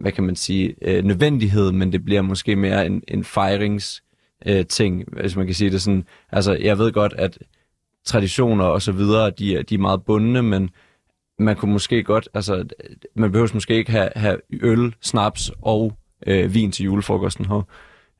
hvad 0.00 0.12
kan 0.12 0.24
man 0.24 0.36
sige, 0.36 0.74
øh, 0.82 1.04
nødvendighed, 1.04 1.72
men 1.72 1.92
det 1.92 2.04
bliver 2.04 2.22
måske 2.22 2.56
mere 2.56 2.86
en, 2.86 3.02
en 3.08 3.24
fejrings 3.24 4.02
øh, 4.46 4.66
ting, 4.66 5.04
hvis 5.12 5.36
man 5.36 5.46
kan 5.46 5.54
sige 5.54 5.70
det 5.70 5.82
sådan. 5.82 6.04
Altså, 6.32 6.52
jeg 6.52 6.78
ved 6.78 6.92
godt, 6.92 7.12
at 7.12 7.38
traditioner 8.04 8.64
og 8.64 8.82
så 8.82 8.92
videre, 8.92 9.30
de 9.30 9.56
er, 9.56 9.62
de 9.62 9.74
er 9.74 9.78
meget 9.78 10.04
bundne, 10.04 10.42
men 10.42 10.70
man 11.38 11.56
kunne 11.56 11.72
måske 11.72 12.02
godt, 12.02 12.28
altså, 12.34 12.64
man 13.14 13.32
behøver 13.32 13.50
måske 13.54 13.74
ikke 13.74 13.90
have, 13.90 14.08
have 14.16 14.36
øl, 14.50 14.94
snaps 15.00 15.50
og 15.62 15.92
øh, 16.26 16.54
vin 16.54 16.72
til 16.72 16.84
julefrokosten 16.84 17.44
her. 17.44 17.62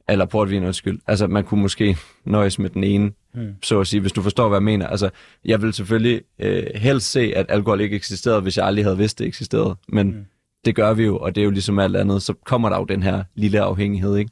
Eller 0.08 0.24
portvin, 0.24 0.64
undskyld. 0.64 0.98
Altså, 1.06 1.26
man 1.26 1.44
kunne 1.44 1.62
måske 1.62 1.96
nøjes 2.24 2.58
med 2.58 2.70
den 2.70 2.84
ene, 2.84 3.12
mm. 3.34 3.54
så 3.62 3.80
at 3.80 3.86
sige, 3.86 4.00
hvis 4.00 4.12
du 4.12 4.22
forstår, 4.22 4.48
hvad 4.48 4.56
jeg 4.56 4.62
mener. 4.62 4.86
Altså, 4.86 5.10
jeg 5.44 5.62
vil 5.62 5.72
selvfølgelig 5.72 6.22
øh, 6.38 6.66
helst 6.74 7.10
se, 7.10 7.32
at 7.36 7.46
alkohol 7.48 7.80
ikke 7.80 7.96
eksisterede, 7.96 8.40
hvis 8.40 8.56
jeg 8.56 8.66
aldrig 8.66 8.84
havde 8.84 8.96
vidst, 8.96 9.18
det 9.18 9.26
eksisterede. 9.26 9.76
Men 9.88 10.06
mm. 10.06 10.24
det 10.64 10.74
gør 10.74 10.94
vi 10.94 11.04
jo, 11.04 11.18
og 11.18 11.34
det 11.34 11.40
er 11.40 11.44
jo 11.44 11.50
ligesom 11.50 11.78
alt 11.78 11.96
andet. 11.96 12.22
Så 12.22 12.34
kommer 12.46 12.68
der 12.68 12.78
jo 12.78 12.84
den 12.84 13.02
her 13.02 13.24
lille 13.34 13.60
afhængighed, 13.60 14.16
ikke? 14.16 14.30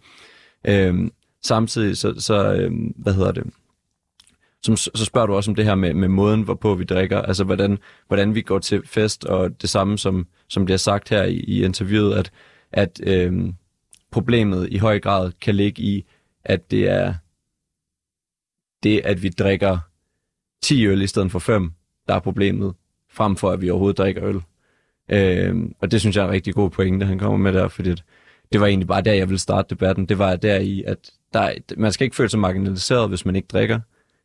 Øhm, 0.69 1.11
samtidig, 1.43 1.97
så, 1.97 2.15
så 2.19 2.55
øh, 2.55 2.73
hvad 2.97 3.15
hedder 3.15 3.33
det? 3.33 3.45
Som, 4.63 4.77
så 4.77 5.05
spørger 5.05 5.27
du 5.27 5.35
også 5.35 5.51
om 5.51 5.55
det 5.55 5.65
her 5.65 5.75
med, 5.75 5.95
med 5.95 6.09
måden, 6.09 6.43
hvorpå 6.43 6.75
vi 6.75 6.85
drikker, 6.85 7.23
altså 7.23 7.45
hvordan, 7.45 7.79
hvordan 8.07 8.35
vi 8.35 8.43
går 8.43 8.59
til 8.59 8.87
fest, 8.87 9.25
og 9.25 9.63
det 9.63 9.71
samme, 9.71 9.99
som, 9.99 10.27
som 10.49 10.65
bliver 10.65 10.79
sagt 10.79 11.09
her 11.09 11.25
i, 11.25 11.35
i 11.35 11.65
interviewet, 11.65 12.15
at, 12.15 12.33
at 12.73 13.01
øhm, 13.03 13.55
problemet 14.11 14.69
i 14.71 14.77
høj 14.77 15.01
grad 15.01 15.33
kan 15.41 15.55
ligge 15.55 15.83
i, 15.83 16.05
at 16.45 16.71
det 16.71 16.89
er 16.89 17.15
det, 18.83 19.01
at 19.05 19.23
vi 19.23 19.29
drikker 19.29 19.79
10 20.63 20.87
øl 20.87 21.03
i 21.03 21.07
stedet 21.07 21.31
for 21.31 21.39
5, 21.39 21.73
der 22.09 22.15
er 22.15 22.21
problemet, 22.21 22.75
frem 23.13 23.37
for 23.37 23.51
at 23.51 23.61
vi 23.61 23.71
overhovedet 23.71 23.99
drikker 23.99 24.25
øl. 24.25 24.43
Øhm, 25.13 25.75
og 25.81 25.91
det 25.91 26.01
synes 26.01 26.17
jeg 26.17 26.23
er 26.23 26.27
en 26.27 26.33
rigtig 26.33 26.55
god 26.55 26.71
pointe, 26.71 27.07
han 27.07 27.19
kommer 27.19 27.39
med 27.39 27.53
der, 27.53 27.69
fordi 27.69 27.95
det 28.53 28.61
var 28.61 28.67
egentlig 28.67 28.89
bare 28.89 29.03
der, 29.03 29.13
jeg 29.13 29.29
ville 29.29 29.39
starte 29.39 29.71
debatten. 29.71 30.07
Det 30.07 30.19
var 30.19 30.37
der 30.37 30.59
i, 30.59 30.83
at 30.87 31.11
der, 31.33 31.53
man 31.77 31.93
skal 31.93 32.05
ikke 32.05 32.17
føle 32.17 32.29
sig 32.29 32.41
marginaliseret, 32.41 33.09
hvis 33.09 33.25
man 33.25 33.37
ikke 33.37 33.49
drikker. 33.49 33.81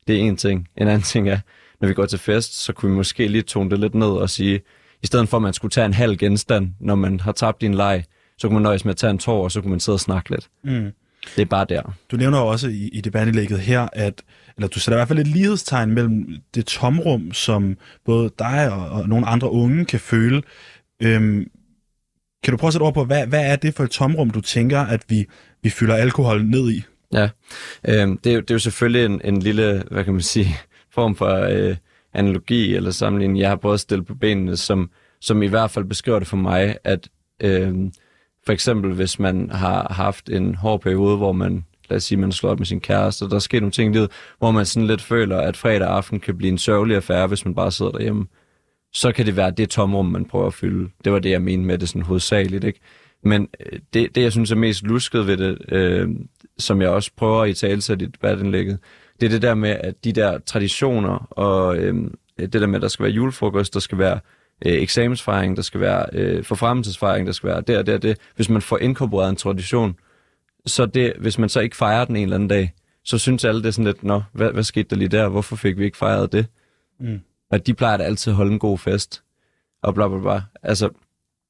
Det 0.08 0.16
er 0.16 0.20
en 0.20 0.38
ting. 0.38 0.68
En 0.78 0.88
anden 0.88 1.02
ting 1.02 1.30
er, 1.30 1.40
når 1.82 1.88
vi 1.88 1.94
går 1.94 2.06
til 2.06 2.20
fest, 2.20 2.64
så 2.64 2.74
kunne 2.74 2.92
vi 2.92 2.96
måske 2.96 3.28
lige 3.28 3.42
tone 3.42 3.70
det 3.70 3.80
lidt 3.80 3.96
ned 3.96 4.08
og 4.08 4.30
sige, 4.30 4.62
i 5.04 5.08
stedet 5.08 5.30
for 5.30 5.38
at 5.38 5.44
man 5.44 5.54
skulle 5.54 5.72
tage 5.72 5.86
en 5.86 5.94
halv 5.94 6.18
genstand, 6.18 6.70
når 6.80 6.96
man 6.96 7.20
har 7.20 7.32
tabt 7.32 7.62
din 7.62 7.74
leg, 7.74 8.04
så 8.38 8.48
kunne 8.48 8.54
man 8.54 8.64
nøjes 8.64 8.86
med 8.86 8.94
at 8.94 8.98
tage 8.98 9.12
en 9.12 9.18
tår, 9.18 9.44
og 9.44 9.52
så 9.52 9.62
kunne 9.62 9.72
man 9.72 9.80
sidde 9.80 9.96
og 9.96 10.00
snakke 10.00 10.30
lidt. 10.30 10.48
Mm. 10.64 10.92
Det 11.36 11.42
er 11.42 11.46
bare 11.46 11.66
der. 11.70 11.96
Du 12.12 12.18
nævner 12.18 12.40
jo 12.40 12.48
også 12.48 12.68
i, 12.68 12.90
i 12.94 13.02
debatindlægget 13.02 13.60
her, 13.60 13.88
at 13.94 14.22
eller 14.58 14.68
du 14.68 14.80
sætter 14.80 14.98
i 14.98 15.00
hvert 15.00 15.08
fald 15.08 15.20
et 15.20 15.28
lighedstegn 15.28 15.92
mellem 15.92 16.28
det 16.56 16.66
tomrum, 16.66 17.34
som 17.34 17.78
både 18.06 18.32
dig 18.40 18.72
og, 18.72 18.90
og 18.90 19.10
nogle 19.10 19.28
andre 19.28 19.52
unge 19.52 19.86
kan 19.86 20.00
føle. 20.00 20.42
Øhm, 21.02 21.48
kan 22.44 22.52
du 22.52 22.58
prøve 22.58 22.68
at 22.68 22.74
sætte 22.74 22.84
ord 22.84 22.94
på, 22.94 23.04
hvad, 23.04 23.28
hvad 23.28 23.52
er 23.52 23.56
det 23.56 23.74
for 23.74 23.84
et 23.84 23.90
tomrum, 23.90 24.30
du 24.30 24.42
tænker, 24.42 24.80
at 24.80 25.04
vi, 25.10 25.26
vi 25.64 25.70
fylder 25.70 25.96
alkohol 25.96 26.46
ned 26.46 26.72
i? 26.72 26.84
Ja, 27.14 27.30
øh, 27.88 28.08
det, 28.24 28.34
er, 28.34 28.42
det 28.42 28.52
er 28.52 28.56
jo 28.56 28.60
selvfølgelig 28.60 29.06
en, 29.06 29.22
en 29.24 29.40
lille, 29.40 29.84
hvad 29.92 30.04
kan 30.04 30.14
man 30.14 30.22
sige, 30.22 30.58
form 30.96 31.16
for 31.16 31.30
øh, 31.30 31.76
analogi 32.14 32.76
eller 32.76 32.92
sammenligning, 32.92 33.40
jeg 33.40 33.50
har 33.50 33.56
prøvet 33.56 33.74
at 33.74 33.80
stille 33.80 34.06
på 34.06 34.16
benene, 34.16 34.58
som, 34.58 34.90
som 35.22 35.44
i 35.44 35.48
hvert 35.48 35.72
fald 35.72 35.86
beskriver 35.86 36.20
det 36.20 36.28
for 36.28 36.38
mig, 36.38 36.78
at 36.84 37.10
øh, 37.40 37.74
for 38.46 38.54
eksempel 38.54 38.94
hvis 38.94 39.20
man 39.20 39.50
har 39.50 39.94
haft 39.94 40.30
en 40.30 40.56
hård 40.56 40.82
periode, 40.82 41.18
hvor 41.18 41.32
man, 41.32 41.66
lad 41.90 41.98
os 41.98 42.04
sige, 42.04 42.18
man 42.18 42.32
slår 42.32 42.50
op 42.50 42.60
med 42.60 42.66
sin 42.66 42.80
kæreste, 42.80 43.24
og 43.24 43.32
der 43.32 43.40
sker 43.40 43.60
nogle 43.60 43.72
ting 43.72 43.92
i 43.94 43.98
livet, 43.98 44.12
hvor 44.38 44.52
man 44.52 44.66
sådan 44.66 44.88
lidt 44.88 45.02
føler, 45.02 45.38
at 45.38 45.58
fredag 45.58 45.88
aften 45.88 46.20
kan 46.20 46.38
blive 46.38 46.52
en 46.52 46.58
sørgelig 46.58 46.96
affære, 46.96 47.28
hvis 47.28 47.46
man 47.46 47.56
bare 47.56 47.72
sidder 47.72 47.92
derhjemme, 47.92 48.28
så 48.94 49.12
kan 49.12 49.26
det 49.26 49.36
være 49.36 49.52
det 49.52 49.70
tomrum, 49.70 50.06
man 50.06 50.26
prøver 50.26 50.48
at 50.48 50.54
fylde. 50.54 50.90
Det 51.04 51.12
var 51.12 51.20
det, 51.20 51.30
jeg 51.30 51.42
mente 51.42 51.66
med 51.66 51.78
det 51.78 51.90
sådan 51.90 52.02
hovedsageligt, 52.02 52.64
ikke? 52.64 52.80
Men 53.26 53.50
øh, 53.60 53.80
det, 53.94 54.16
det, 54.16 54.22
jeg 54.22 54.32
synes 54.32 54.52
er 54.52 54.56
mest 54.56 54.84
lusket 54.84 55.28
ved 55.28 55.38
det, 55.38 55.58
øh, 55.70 56.10
som 56.58 56.82
jeg 56.82 56.90
også 56.90 57.12
prøver 57.18 57.42
at 57.42 57.50
i 57.50 57.54
tale 57.54 57.82
i 57.94 58.06
debatindlægget, 58.06 58.80
det 59.20 59.26
er 59.26 59.30
det 59.30 59.42
der 59.42 59.56
med, 59.56 59.70
at 59.70 60.04
de 60.04 60.12
der 60.12 60.38
traditioner 60.38 61.28
og 61.32 61.78
øh, 61.78 61.96
det 62.40 62.54
der 62.54 62.68
med, 62.68 62.76
at 62.76 62.82
der 62.82 62.88
skal 62.88 63.04
være 63.04 63.14
julefrokost, 63.14 63.74
der 63.74 63.80
skal 63.80 63.98
være 63.98 64.20
øh, 64.66 64.74
eksamensfejring, 64.74 65.56
der 65.56 65.62
skal 65.62 65.82
være 65.82 66.06
øh, 66.14 66.44
forfremmelsesfejring, 66.44 67.28
der 67.28 67.34
skal 67.34 67.50
være 67.50 67.62
der, 67.62 67.82
der, 67.82 67.98
det. 67.98 68.18
Hvis 68.36 68.50
man 68.50 68.62
får 68.62 68.78
inkorporeret 68.78 69.30
en 69.30 69.36
tradition, 69.36 69.96
så 70.66 70.86
det, 70.86 71.14
hvis 71.20 71.40
man 71.40 71.50
så 71.50 71.60
ikke 71.60 71.76
fejrer 71.76 72.06
den 72.06 72.16
en 72.16 72.24
eller 72.24 72.36
anden 72.36 72.50
dag, 72.50 72.74
så 73.04 73.18
synes 73.18 73.46
alle 73.46 73.64
det 73.64 73.74
sådan 73.74 73.86
lidt, 73.86 74.04
nå, 74.04 74.22
hvad, 74.34 74.52
hvad 74.52 74.64
skete 74.64 74.90
der 74.90 74.96
lige 74.96 75.10
der? 75.10 75.30
Hvorfor 75.30 75.56
fik 75.56 75.78
vi 75.78 75.86
ikke 75.86 75.98
fejret 75.98 76.32
det? 76.32 76.46
Mm. 77.00 77.20
Og 77.52 77.68
de 77.68 77.74
plejer 77.74 77.98
da 77.98 78.04
altid 78.04 78.32
at 78.32 78.36
holde 78.36 78.52
en 78.52 78.60
god 78.60 78.78
fest. 78.78 79.24
Og 79.84 79.94
bla 79.94 80.08
bla 80.08 80.20
bla. 80.20 80.42
Altså, 80.64 80.90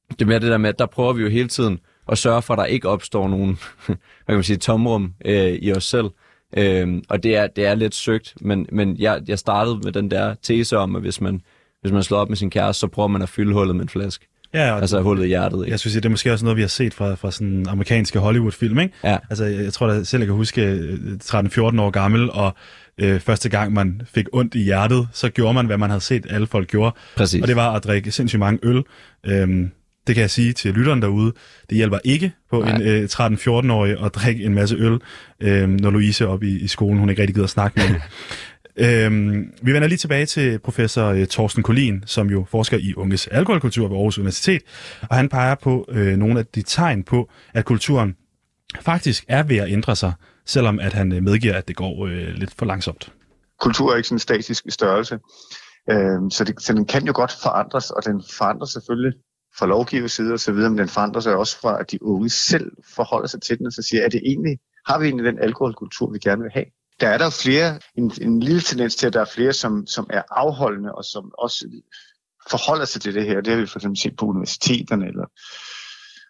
det 0.09 0.21
er 0.21 0.25
mere 0.25 0.39
det 0.39 0.51
der 0.51 0.57
med, 0.57 0.69
at 0.69 0.79
der 0.79 0.85
prøver 0.85 1.13
vi 1.13 1.21
jo 1.21 1.29
hele 1.29 1.47
tiden 1.47 1.79
at 2.11 2.17
sørge 2.17 2.41
for, 2.41 2.53
at 2.53 2.57
der 2.57 2.65
ikke 2.65 2.89
opstår 2.89 3.27
nogen 3.27 3.59
hvad 3.85 3.95
kan 4.27 4.35
man 4.35 4.43
sige, 4.43 4.57
tomrum 4.57 5.13
øh, 5.25 5.53
i 5.53 5.73
os 5.73 5.83
selv. 5.83 6.05
Øh, 6.57 7.01
og 7.09 7.23
det 7.23 7.35
er, 7.35 7.47
det 7.47 7.65
er 7.65 7.75
lidt 7.75 7.95
søgt, 7.95 8.33
men, 8.41 8.67
men 8.71 8.97
jeg, 8.97 9.21
jeg 9.27 9.39
startede 9.39 9.79
med 9.83 9.91
den 9.91 10.11
der 10.11 10.35
tese 10.41 10.77
om, 10.77 10.95
at 10.95 11.01
hvis 11.01 11.21
man, 11.21 11.41
hvis 11.81 11.91
man 11.91 12.03
slår 12.03 12.17
op 12.17 12.29
med 12.29 12.37
sin 12.37 12.49
kæreste, 12.49 12.79
så 12.79 12.87
prøver 12.87 13.07
man 13.07 13.21
at 13.21 13.29
fylde 13.29 13.53
hullet 13.53 13.75
med 13.75 13.83
en 13.83 13.89
flaske. 13.89 14.27
Ja, 14.53 14.71
og 14.71 14.81
altså 14.81 15.01
hullet 15.01 15.23
i 15.23 15.27
hjertet. 15.27 15.57
Ikke? 15.57 15.71
Jeg 15.71 15.79
synes, 15.79 15.93
det 15.93 16.05
er 16.05 16.09
måske 16.09 16.31
også 16.31 16.45
noget, 16.45 16.57
vi 16.57 16.61
har 16.61 16.67
set 16.67 16.93
fra, 16.93 17.15
fra 17.15 17.31
sådan 17.31 17.65
amerikanske 17.69 18.19
Hollywood-film, 18.19 18.79
ikke? 18.79 18.93
Ja. 19.03 19.17
Altså, 19.29 19.45
jeg, 19.45 19.63
jeg 19.63 19.73
tror 19.73 19.87
da 19.87 20.03
selv, 20.03 20.21
jeg 20.21 20.27
kan 20.27 20.35
huske 20.35 20.79
13-14 21.23 21.81
år 21.81 21.89
gammel, 21.89 22.31
og 22.31 22.53
øh, 22.97 23.19
første 23.19 23.49
gang 23.49 23.73
man 23.73 24.01
fik 24.05 24.25
ondt 24.33 24.55
i 24.55 24.63
hjertet, 24.63 25.07
så 25.13 25.29
gjorde 25.29 25.53
man, 25.53 25.65
hvad 25.65 25.77
man 25.77 25.89
havde 25.89 26.01
set 26.01 26.25
alle 26.29 26.47
folk 26.47 26.67
gjorde. 26.67 26.95
Præcis. 27.17 27.41
Og 27.41 27.47
det 27.47 27.55
var 27.55 27.73
at 27.73 27.83
drikke 27.83 28.11
sindssygt 28.11 28.39
mange 28.39 28.59
øl. 28.63 28.83
Øhm, 29.25 29.71
det 30.07 30.15
kan 30.15 30.21
jeg 30.21 30.29
sige 30.29 30.53
til 30.53 30.73
lytteren 30.73 31.01
derude. 31.01 31.33
Det 31.69 31.77
hjælper 31.77 31.99
ikke 32.03 32.31
på 32.49 32.61
Nej. 32.61 32.75
en 32.75 32.81
øh, 32.81 33.09
13-14-årig 33.11 34.05
at 34.05 34.15
drikke 34.15 34.43
en 34.43 34.53
masse 34.53 34.75
øl, 34.75 34.99
øh, 35.39 35.69
når 35.69 35.89
Louise 35.89 36.23
er 36.23 36.27
oppe 36.27 36.47
i, 36.47 36.59
i 36.59 36.67
skolen, 36.67 36.99
hun 36.99 37.09
ikke 37.09 37.21
rigtig 37.21 37.35
gider 37.35 37.45
at 37.45 37.49
snakke 37.49 37.79
med 37.79 38.01
øhm, 39.05 39.51
Vi 39.61 39.73
vender 39.73 39.87
lige 39.87 39.97
tilbage 39.97 40.25
til 40.25 40.59
professor 40.59 41.05
øh, 41.05 41.27
Torsten 41.27 41.63
Kolin, 41.63 42.03
som 42.05 42.29
jo 42.29 42.45
forsker 42.49 42.77
i 42.77 42.93
unges 42.95 43.27
alkoholkultur 43.27 43.87
ved 43.87 43.95
Aarhus 43.95 44.17
Universitet, 44.17 44.61
og 45.09 45.15
han 45.15 45.29
peger 45.29 45.55
på 45.55 45.85
øh, 45.89 46.17
nogle 46.17 46.39
af 46.39 46.45
de 46.45 46.61
tegn 46.61 47.03
på, 47.03 47.29
at 47.53 47.65
kulturen 47.65 48.15
faktisk 48.81 49.25
er 49.27 49.43
ved 49.43 49.57
at 49.57 49.71
ændre 49.71 49.95
sig, 49.95 50.13
selvom 50.45 50.79
at 50.79 50.93
han 50.93 51.11
øh, 51.11 51.23
medgiver, 51.23 51.53
at 51.53 51.67
det 51.67 51.75
går 51.75 52.05
øh, 52.05 52.27
lidt 52.27 52.53
for 52.57 52.65
langsomt. 52.65 53.11
Kultur 53.59 53.91
er 53.91 53.95
ikke 53.95 54.07
sådan 54.07 54.15
en 54.15 54.19
statisk 54.19 54.65
størrelse, 54.69 55.19
øh, 55.91 56.19
så, 56.31 56.43
det, 56.43 56.61
så 56.61 56.73
den 56.73 56.85
kan 56.85 57.05
jo 57.05 57.13
godt 57.15 57.35
forandres, 57.43 57.91
og 57.91 58.05
den 58.05 58.23
forandrer 58.37 58.65
selvfølgelig 58.65 59.13
fra 59.59 59.65
lovgivers 59.65 60.11
side 60.11 60.33
og 60.33 60.39
så 60.39 60.51
videre, 60.51 60.69
men 60.69 60.77
den 60.77 60.89
forandrer 60.89 61.21
sig 61.21 61.35
også 61.35 61.59
fra, 61.59 61.79
at 61.79 61.91
de 61.91 62.03
unge 62.03 62.29
selv 62.29 62.71
forholder 62.95 63.27
sig 63.27 63.41
til 63.41 63.57
den 63.57 63.65
og 63.65 63.73
så 63.73 63.81
siger, 63.81 64.03
er 64.03 64.09
det 64.09 64.21
egentlig, 64.25 64.59
har 64.87 64.99
vi 64.99 65.05
egentlig 65.05 65.25
den 65.25 65.39
alkoholkultur, 65.39 66.11
vi 66.11 66.19
gerne 66.19 66.41
vil 66.41 66.51
have? 66.51 66.65
Der 66.99 67.09
er 67.09 67.17
der 67.17 67.29
flere, 67.29 67.79
en, 67.97 68.11
en 68.21 68.39
lille 68.39 68.61
tendens 68.61 68.95
til, 68.95 69.07
at 69.07 69.13
der 69.13 69.21
er 69.21 69.31
flere, 69.35 69.53
som, 69.53 69.87
som 69.87 70.07
er 70.09 70.21
afholdende 70.31 70.95
og 70.95 71.03
som 71.03 71.31
også 71.37 71.81
forholder 72.49 72.85
sig 72.85 73.01
til 73.01 73.13
det 73.15 73.25
her. 73.25 73.41
Det 73.41 73.53
har 73.53 73.59
vi 73.59 73.67
for 73.67 73.79
eksempel 73.79 73.99
set 73.99 74.15
på 74.17 74.25
universiteterne, 74.25 75.07
eller 75.07 75.25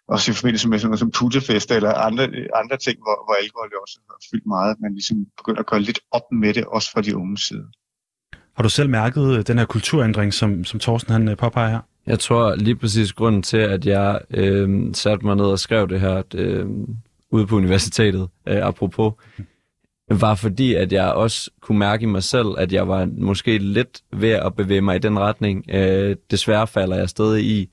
også 0.08 0.30
i 0.30 0.34
forbindelse 0.34 0.68
med 0.68 0.78
sådan 0.78 0.90
noget 0.90 0.98
som 0.98 1.10
puttefest 1.10 1.70
eller 1.70 1.94
andre, 1.94 2.24
andre 2.62 2.76
ting, 2.76 2.96
hvor, 3.04 3.16
hvor 3.26 3.34
alkohol 3.42 3.70
jo 3.74 3.78
også 3.80 3.98
har 4.10 4.18
fyldt 4.30 4.46
meget, 4.46 4.76
man 4.80 4.92
ligesom 4.92 5.16
begynder 5.36 5.60
at 5.60 5.66
gøre 5.66 5.80
lidt 5.80 6.00
op 6.10 6.26
med 6.32 6.54
det, 6.54 6.64
også 6.64 6.90
fra 6.92 7.00
de 7.00 7.16
unge 7.16 7.38
side. 7.38 7.66
Har 8.56 8.62
du 8.62 8.68
selv 8.68 8.90
mærket 8.90 9.38
øh, 9.38 9.46
den 9.46 9.58
her 9.58 9.66
kulturændring, 9.66 10.34
som, 10.34 10.64
som 10.64 10.80
Thorsten 10.80 11.12
han 11.12 11.28
øh, 11.28 11.36
påpeger 11.36 11.68
her? 11.68 11.80
Jeg 12.06 12.18
tror 12.18 12.54
lige 12.54 12.76
præcis 12.76 13.12
grunden 13.12 13.42
til, 13.42 13.56
at 13.56 13.86
jeg 13.86 14.20
øh, 14.30 14.94
satte 14.94 15.26
mig 15.26 15.36
ned 15.36 15.44
og 15.44 15.58
skrev 15.58 15.88
det 15.88 16.00
her 16.00 16.22
øh, 16.34 16.66
ude 17.30 17.46
på 17.46 17.56
universitetet, 17.56 18.28
øh, 18.46 18.66
apropos, 18.66 19.12
var 20.10 20.34
fordi, 20.34 20.74
at 20.74 20.92
jeg 20.92 21.12
også 21.12 21.50
kunne 21.60 21.78
mærke 21.78 22.02
i 22.02 22.06
mig 22.06 22.22
selv, 22.22 22.48
at 22.58 22.72
jeg 22.72 22.88
var 22.88 23.08
måske 23.18 23.58
lidt 23.58 24.02
ved 24.12 24.30
at 24.30 24.54
bevæge 24.56 24.80
mig 24.80 24.96
i 24.96 24.98
den 24.98 25.18
retning. 25.18 25.64
Øh, 25.68 26.16
desværre 26.30 26.66
falder 26.66 26.96
jeg 26.96 27.08
stadig 27.08 27.44
i 27.44 27.70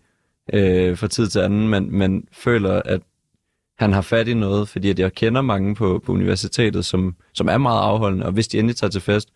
øh, 0.53 0.97
fra 0.97 1.07
tid 1.07 1.27
til 1.27 1.39
anden, 1.39 1.67
men, 1.67 1.97
men 1.97 2.27
føler, 2.31 2.81
at 2.85 3.01
han 3.79 3.93
har 3.93 4.01
fat 4.01 4.27
i 4.27 4.33
noget, 4.33 4.69
fordi 4.69 4.89
at 4.89 4.99
jeg 4.99 5.13
kender 5.13 5.41
mange 5.41 5.75
på, 5.75 6.01
på 6.05 6.11
universitetet, 6.11 6.85
som, 6.85 7.15
som 7.33 7.47
er 7.47 7.57
meget 7.57 7.81
afholdende, 7.81 8.25
og 8.25 8.31
hvis 8.31 8.47
de 8.47 8.59
endelig 8.59 8.75
tager 8.75 8.91
til 8.91 9.01
fest, 9.01 9.29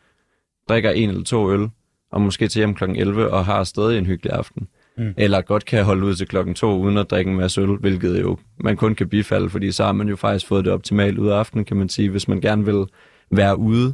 drikker 0.69 0.91
en 0.91 1.09
eller 1.09 1.23
to 1.23 1.51
øl, 1.51 1.69
og 2.11 2.21
måske 2.21 2.47
til 2.47 2.59
hjem 2.59 2.75
kl. 2.75 2.83
11, 2.83 3.31
og 3.31 3.45
har 3.45 3.63
stadig 3.63 3.97
en 3.97 4.05
hyggelig 4.05 4.33
aften. 4.33 4.67
Mm. 4.97 5.13
Eller 5.17 5.41
godt 5.41 5.65
kan 5.65 5.83
holde 5.83 6.05
ud 6.05 6.15
til 6.15 6.27
klokken 6.27 6.55
2 6.55 6.79
uden 6.79 6.97
at 6.97 7.09
drikke 7.09 7.31
en 7.31 7.37
masse 7.37 7.61
øl, 7.61 7.69
hvilket 7.69 8.21
jo 8.21 8.37
man 8.59 8.77
kun 8.77 8.95
kan 8.95 9.09
bifalde, 9.09 9.49
fordi 9.49 9.71
så 9.71 9.83
har 9.85 9.91
man 9.91 10.09
jo 10.09 10.15
faktisk 10.15 10.47
fået 10.47 10.65
det 10.65 10.73
optimalt 10.73 11.17
ud 11.17 11.27
af 11.27 11.35
aftenen, 11.35 11.65
kan 11.65 11.77
man 11.77 11.89
sige, 11.89 12.09
hvis 12.09 12.27
man 12.27 12.41
gerne 12.41 12.65
vil 12.65 12.85
være 13.31 13.57
ude. 13.57 13.93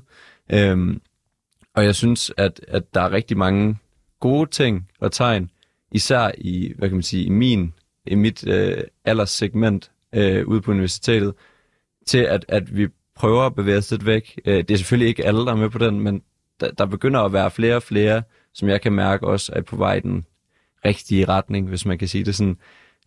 Øhm, 0.54 1.02
og 1.76 1.86
jeg 1.86 1.96
synes, 1.96 2.32
at, 2.38 2.60
at 2.68 2.94
der 2.94 3.02
er 3.02 3.12
rigtig 3.12 3.38
mange 3.38 3.78
gode 4.20 4.50
ting 4.50 4.90
og 5.00 5.12
tegn, 5.12 5.50
især 5.92 6.32
i, 6.38 6.74
hvad 6.78 6.90
kan 6.90 6.96
man 6.96 7.04
sige, 7.04 7.24
i 7.24 7.30
min, 7.30 7.74
i 8.08 8.16
mit 8.16 8.48
øh, 8.48 8.78
alderssegment 9.06 9.92
øh, 10.16 10.48
ude 10.48 10.62
på 10.62 10.72
universitetet, 10.72 11.34
til 12.08 12.18
at, 12.18 12.46
at 12.48 12.78
vi 12.78 12.88
prøver 13.16 13.42
at 13.42 13.56
bevæge 13.56 13.78
os 13.78 13.92
lidt 13.92 14.06
væk. 14.06 14.40
Øh, 14.46 14.58
det 14.58 14.72
er 14.72 14.78
selvfølgelig 14.78 15.08
ikke 15.08 15.26
alle, 15.26 15.40
der 15.40 15.52
er 15.52 15.56
med 15.56 15.70
på 15.70 15.78
den, 15.78 16.00
men 16.00 16.22
der, 16.60 16.72
der 16.72 16.86
begynder 16.86 17.20
at 17.20 17.34
være 17.34 17.52
flere 17.52 17.76
og 17.76 17.84
flere, 17.84 18.24
som 18.54 18.70
jeg 18.70 18.82
kan 18.82 18.94
mærke 18.94 19.28
også 19.28 19.52
er 19.56 19.62
på 19.62 19.76
vej 19.76 20.00
den 20.00 20.26
rigtige 20.86 21.26
retning, 21.26 21.68
hvis 21.68 21.86
man 21.86 21.98
kan 21.98 22.08
sige 22.08 22.24
det 22.24 22.36
sådan, 22.36 22.58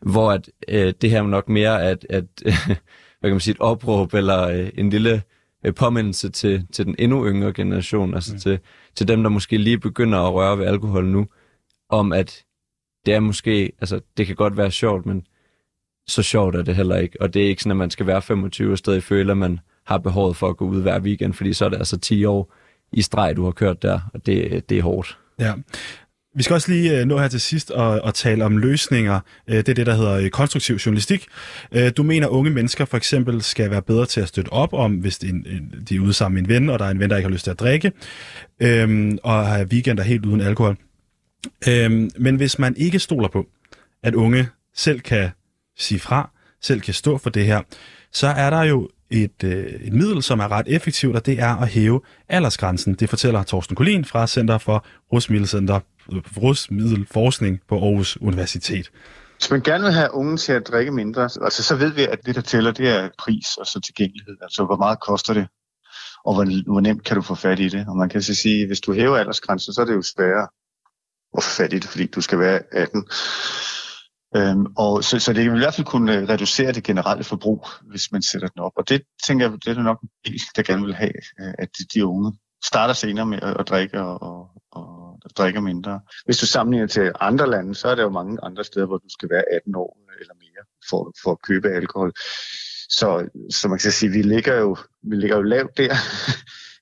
hvor 0.00 0.32
at, 0.32 0.50
øh, 0.68 0.94
det 1.00 1.10
her 1.10 1.22
nok 1.22 1.48
mere 1.48 1.82
er 1.82 1.90
at, 1.90 2.06
at 2.10 2.24
hvad 3.20 3.30
kan 3.30 3.30
man 3.30 3.40
sige, 3.40 3.54
et 3.54 3.60
opråb 3.60 4.14
eller 4.14 4.48
øh, 4.48 4.70
en 4.74 4.90
lille 4.90 5.22
øh, 5.64 5.74
påmindelse 5.74 6.28
til, 6.28 6.66
til 6.72 6.86
den 6.86 6.94
endnu 6.98 7.26
yngre 7.26 7.52
generation, 7.52 8.14
altså 8.14 8.32
mm. 8.32 8.38
til, 8.38 8.58
til 8.94 9.08
dem, 9.08 9.22
der 9.22 9.30
måske 9.30 9.58
lige 9.58 9.78
begynder 9.78 10.18
at 10.18 10.34
røre 10.34 10.58
ved 10.58 10.66
alkohol 10.66 11.06
nu, 11.06 11.26
om 11.88 12.12
at 12.12 12.44
det 13.06 13.14
er 13.14 13.20
måske, 13.20 13.72
altså 13.80 14.00
det 14.16 14.26
kan 14.26 14.36
godt 14.36 14.56
være 14.56 14.70
sjovt, 14.70 15.06
men 15.06 15.26
så 16.06 16.22
sjovt 16.22 16.56
er 16.56 16.62
det 16.62 16.76
heller 16.76 16.96
ikke. 16.96 17.20
Og 17.20 17.34
det 17.34 17.44
er 17.44 17.48
ikke 17.48 17.62
sådan, 17.62 17.70
at 17.70 17.76
man 17.76 17.90
skal 17.90 18.06
være 18.06 18.22
25 18.22 18.72
og 18.72 18.78
stadig 18.78 19.02
føle, 19.02 19.30
at 19.30 19.38
man 19.38 19.60
har 19.86 19.98
behovet 19.98 20.36
for 20.36 20.48
at 20.48 20.56
gå 20.56 20.66
ud 20.66 20.82
hver 20.82 21.00
weekend, 21.00 21.32
fordi 21.32 21.52
så 21.52 21.64
er 21.64 21.68
det 21.68 21.76
altså 21.76 21.98
10 21.98 22.24
år 22.24 22.54
i 22.92 23.02
streg, 23.02 23.36
du 23.36 23.44
har 23.44 23.50
kørt 23.50 23.82
der, 23.82 24.00
og 24.14 24.26
det, 24.26 24.68
det 24.68 24.78
er 24.78 24.82
hårdt. 24.82 25.18
Ja. 25.38 25.54
Vi 26.36 26.42
skal 26.42 26.54
også 26.54 26.72
lige 26.72 27.00
øh, 27.00 27.06
nå 27.06 27.18
her 27.18 27.28
til 27.28 27.40
sidst 27.40 27.70
og, 27.70 28.00
og 28.00 28.14
tale 28.14 28.44
om 28.44 28.58
løsninger. 28.58 29.20
Øh, 29.48 29.56
det 29.56 29.68
er 29.68 29.74
det, 29.74 29.86
der 29.86 29.94
hedder 29.94 30.12
øh, 30.12 30.30
konstruktiv 30.30 30.76
journalistik. 30.76 31.26
Du 31.96 32.02
mener, 32.02 32.26
at 32.26 32.30
unge 32.30 32.50
mennesker 32.50 32.84
for 32.84 32.96
eksempel 32.96 33.42
skal 33.42 33.70
være 33.70 33.82
bedre 33.82 34.06
til 34.06 34.20
at 34.20 34.28
støtte 34.28 34.52
op 34.52 34.72
om, 34.72 34.92
hvis 34.92 35.18
de, 35.18 35.42
de 35.88 35.96
er 35.96 36.00
ude 36.00 36.12
sammen 36.12 36.34
med 36.34 36.42
en 36.42 36.48
ven, 36.48 36.70
og 36.70 36.78
der 36.78 36.84
er 36.84 36.90
en 36.90 37.00
ven, 37.00 37.10
der 37.10 37.16
ikke 37.16 37.26
har 37.26 37.32
lyst 37.32 37.44
til 37.44 37.50
at 37.50 37.60
drikke, 37.60 37.92
øhm, 38.60 39.18
og 39.22 39.46
har 39.46 39.64
weekender 39.64 40.02
helt 40.02 40.26
uden 40.26 40.40
alkohol. 40.40 40.76
Øhm, 41.68 42.10
men 42.18 42.36
hvis 42.36 42.58
man 42.58 42.76
ikke 42.76 42.98
stoler 42.98 43.28
på, 43.28 43.46
at 44.02 44.14
unge 44.14 44.48
selv 44.74 45.00
kan 45.00 45.30
sige 45.78 45.98
fra, 45.98 46.30
selv 46.62 46.80
kan 46.80 46.94
stå 46.94 47.18
for 47.18 47.30
det 47.30 47.46
her, 47.46 47.60
så 48.12 48.26
er 48.26 48.50
der 48.50 48.62
jo 48.62 48.88
et, 49.10 49.44
øh, 49.44 49.64
et 49.66 49.92
middel, 49.92 50.22
som 50.22 50.40
er 50.40 50.48
ret 50.50 50.66
effektivt, 50.68 51.16
og 51.16 51.26
det 51.26 51.40
er 51.40 51.56
at 51.56 51.68
hæve 51.68 52.00
aldersgrænsen. 52.28 52.94
Det 52.94 53.08
fortæller 53.08 53.42
Torsten 53.42 53.76
Kolin 53.76 54.04
fra 54.04 54.26
Center 54.26 54.58
for 54.58 54.86
Rusmiddelcenter, 55.12 55.80
Rusmiddelforskning 56.42 57.60
på 57.68 57.74
Aarhus 57.74 58.16
Universitet. 58.20 58.90
Hvis 59.38 59.50
man 59.50 59.60
gerne 59.60 59.84
vil 59.84 59.92
have 59.92 60.14
unge 60.14 60.36
til 60.36 60.52
at 60.52 60.68
drikke 60.68 60.92
mindre, 60.92 61.22
altså, 61.22 61.62
så 61.62 61.76
ved 61.76 61.92
vi, 61.92 62.02
at 62.02 62.18
det, 62.26 62.34
der 62.34 62.40
tæller, 62.40 62.72
det 62.72 62.88
er 62.88 63.08
pris 63.18 63.56
og 63.56 63.66
så 63.66 63.80
tilgængelighed. 63.80 64.36
Altså, 64.42 64.64
hvor 64.64 64.76
meget 64.76 65.00
koster 65.00 65.34
det, 65.34 65.46
og 66.24 66.34
hvor, 66.34 66.72
hvor 66.72 66.80
nemt 66.80 67.04
kan 67.04 67.16
du 67.16 67.22
få 67.22 67.34
fat 67.34 67.60
i 67.60 67.68
det. 67.68 67.86
Og 67.88 67.96
man 67.96 68.08
kan 68.08 68.22
så 68.22 68.34
sige, 68.34 68.62
at 68.62 68.66
hvis 68.66 68.80
du 68.80 68.92
hæver 68.92 69.16
aldersgrænsen, 69.16 69.72
så 69.72 69.80
er 69.80 69.84
det 69.84 69.94
jo 69.94 70.02
sværere 70.02 70.48
at 71.36 71.42
få 71.42 71.50
fat 71.50 71.72
i 71.72 71.78
det, 71.78 71.88
fordi 71.88 72.06
du 72.06 72.20
skal 72.20 72.38
være 72.38 72.60
18. 72.72 73.08
Øhm, 74.36 74.66
og 74.76 75.04
så, 75.04 75.18
så 75.18 75.32
det 75.32 75.50
vil 75.50 75.56
i 75.56 75.64
hvert 75.64 75.74
fald 75.74 75.86
kunne 75.86 76.16
øh, 76.16 76.28
reducere 76.28 76.72
det 76.72 76.84
generelle 76.84 77.24
forbrug, 77.24 77.66
hvis 77.82 78.12
man 78.12 78.22
sætter 78.22 78.48
den 78.48 78.60
op. 78.62 78.72
Og 78.76 78.88
det 78.88 79.02
tænker 79.26 79.50
jeg, 79.50 79.58
det 79.64 79.78
er 79.78 79.82
nok 79.82 80.00
en 80.02 80.08
del, 80.24 80.40
der 80.56 80.62
gerne 80.62 80.84
vil 80.84 80.94
have, 80.94 81.18
øh, 81.40 81.54
at 81.58 81.68
de, 81.78 81.84
de 81.94 82.06
unge 82.06 82.38
starter 82.64 82.94
senere 82.94 83.26
med 83.26 83.38
at, 83.42 83.60
at 83.60 83.68
drikke 83.68 84.00
og, 84.00 84.22
og, 84.22 84.50
og 85.24 85.30
drikker 85.36 85.60
mindre. 85.60 86.00
Hvis 86.24 86.38
du 86.38 86.46
sammenligner 86.46 86.86
til 86.86 87.12
andre 87.20 87.50
lande, 87.50 87.74
så 87.74 87.88
er 87.88 87.94
der 87.94 88.02
jo 88.02 88.10
mange 88.10 88.38
andre 88.42 88.64
steder, 88.64 88.86
hvor 88.86 88.98
du 88.98 89.08
skal 89.08 89.30
være 89.30 89.44
18 89.54 89.74
år 89.74 89.98
eller 90.20 90.34
mere 90.34 90.64
for, 90.90 91.12
for 91.22 91.30
at 91.30 91.42
købe 91.42 91.68
alkohol. 91.68 92.12
Så, 92.88 93.28
så 93.50 93.68
man 93.68 93.78
kan 93.78 93.92
sige, 93.92 94.12
vi 94.12 94.22
ligger 94.22 94.54
jo, 94.54 94.76
vi 95.02 95.16
ligger 95.16 95.36
jo 95.36 95.42
lavt 95.42 95.76
der. 95.76 95.94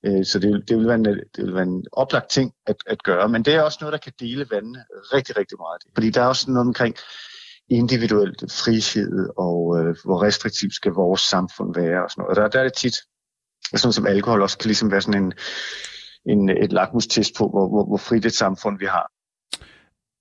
Øh, 0.07 0.25
så 0.25 0.39
det, 0.39 0.69
det, 0.69 0.77
vil 0.79 0.87
være 0.87 0.95
en, 0.95 1.05
det 1.05 1.45
vil 1.45 1.55
være 1.55 1.63
en 1.63 1.85
oplagt 1.93 2.31
ting 2.31 2.53
at, 2.67 2.77
at 2.87 3.03
gøre. 3.03 3.29
Men 3.29 3.43
det 3.43 3.55
er 3.55 3.63
også 3.63 3.79
noget, 3.81 3.93
der 3.93 3.99
kan 3.99 4.13
dele 4.21 4.47
vandene 4.51 4.85
rigtig, 4.91 5.37
rigtig 5.37 5.59
meget. 5.59 5.83
Fordi 5.95 6.11
der 6.11 6.23
er 6.23 6.27
også 6.27 6.51
noget 6.51 6.67
omkring 6.67 6.97
individuelt 7.71 8.41
frihed 8.41 9.29
og 9.37 9.79
øh, 9.79 9.97
hvor 10.05 10.23
restriktivt 10.23 10.75
skal 10.75 10.93
vores 10.93 11.21
samfund 11.21 11.75
være 11.75 12.05
og 12.05 12.11
sådan 12.11 12.23
noget. 12.23 12.31
Og 12.31 12.43
der, 12.43 12.49
der 12.49 12.59
er 12.59 12.63
det 12.63 12.77
tit, 12.77 12.95
sådan 13.75 13.93
som 13.93 14.07
alkohol 14.07 14.43
også 14.43 14.59
kan 14.59 14.69
ligesom 14.69 14.91
være 14.91 15.01
sådan 15.01 15.25
en, 15.25 15.33
en, 16.27 16.49
et 16.49 16.73
lakmustest 16.73 17.35
på, 17.39 17.49
hvor, 17.49 17.69
hvor, 17.69 17.87
hvor 17.87 17.97
frit 17.97 18.25
et 18.25 18.33
samfund 18.33 18.79
vi 18.79 18.87
har. 18.87 19.11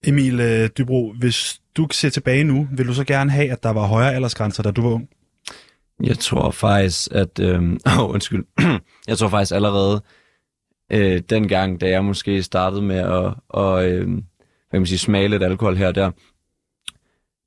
Emil 0.08 0.40
øh, 0.40 0.70
Dybro, 0.78 1.14
hvis 1.20 1.62
du 1.78 1.88
ser 1.92 2.10
tilbage 2.10 2.44
nu, 2.44 2.68
vil 2.72 2.88
du 2.88 2.94
så 2.94 3.04
gerne 3.04 3.32
have, 3.32 3.52
at 3.52 3.64
der 3.64 3.70
var 3.70 3.88
højere 3.88 4.14
aldersgrænser, 4.14 4.64
da 4.64 4.72
du 4.72 4.82
var 4.82 4.90
ung? 4.90 5.10
Jeg 6.04 6.20
tror 6.20 6.52
faktisk, 6.52 7.08
at... 7.12 7.40
Øh, 7.44 7.62
oh, 8.00 8.10
undskyld. 8.10 8.46
jeg 9.08 9.18
tror 9.18 9.30
faktisk 9.30 9.56
allerede 9.56 10.02
øh, 10.92 11.22
dengang, 11.30 11.82
da 11.82 11.90
jeg 11.90 12.06
måske 12.06 12.44
startede 12.44 12.82
med 12.82 12.98
at 12.98 13.34
og, 13.50 13.90
øh, 13.90 14.08
hvad 14.08 14.80
kan 14.80 14.82
man 14.82 14.86
sige, 14.86 15.00
smage 15.00 15.28
lidt 15.28 15.44
alkohol 15.44 15.76
her 15.76 15.88
og 15.88 15.96
der, 15.96 16.12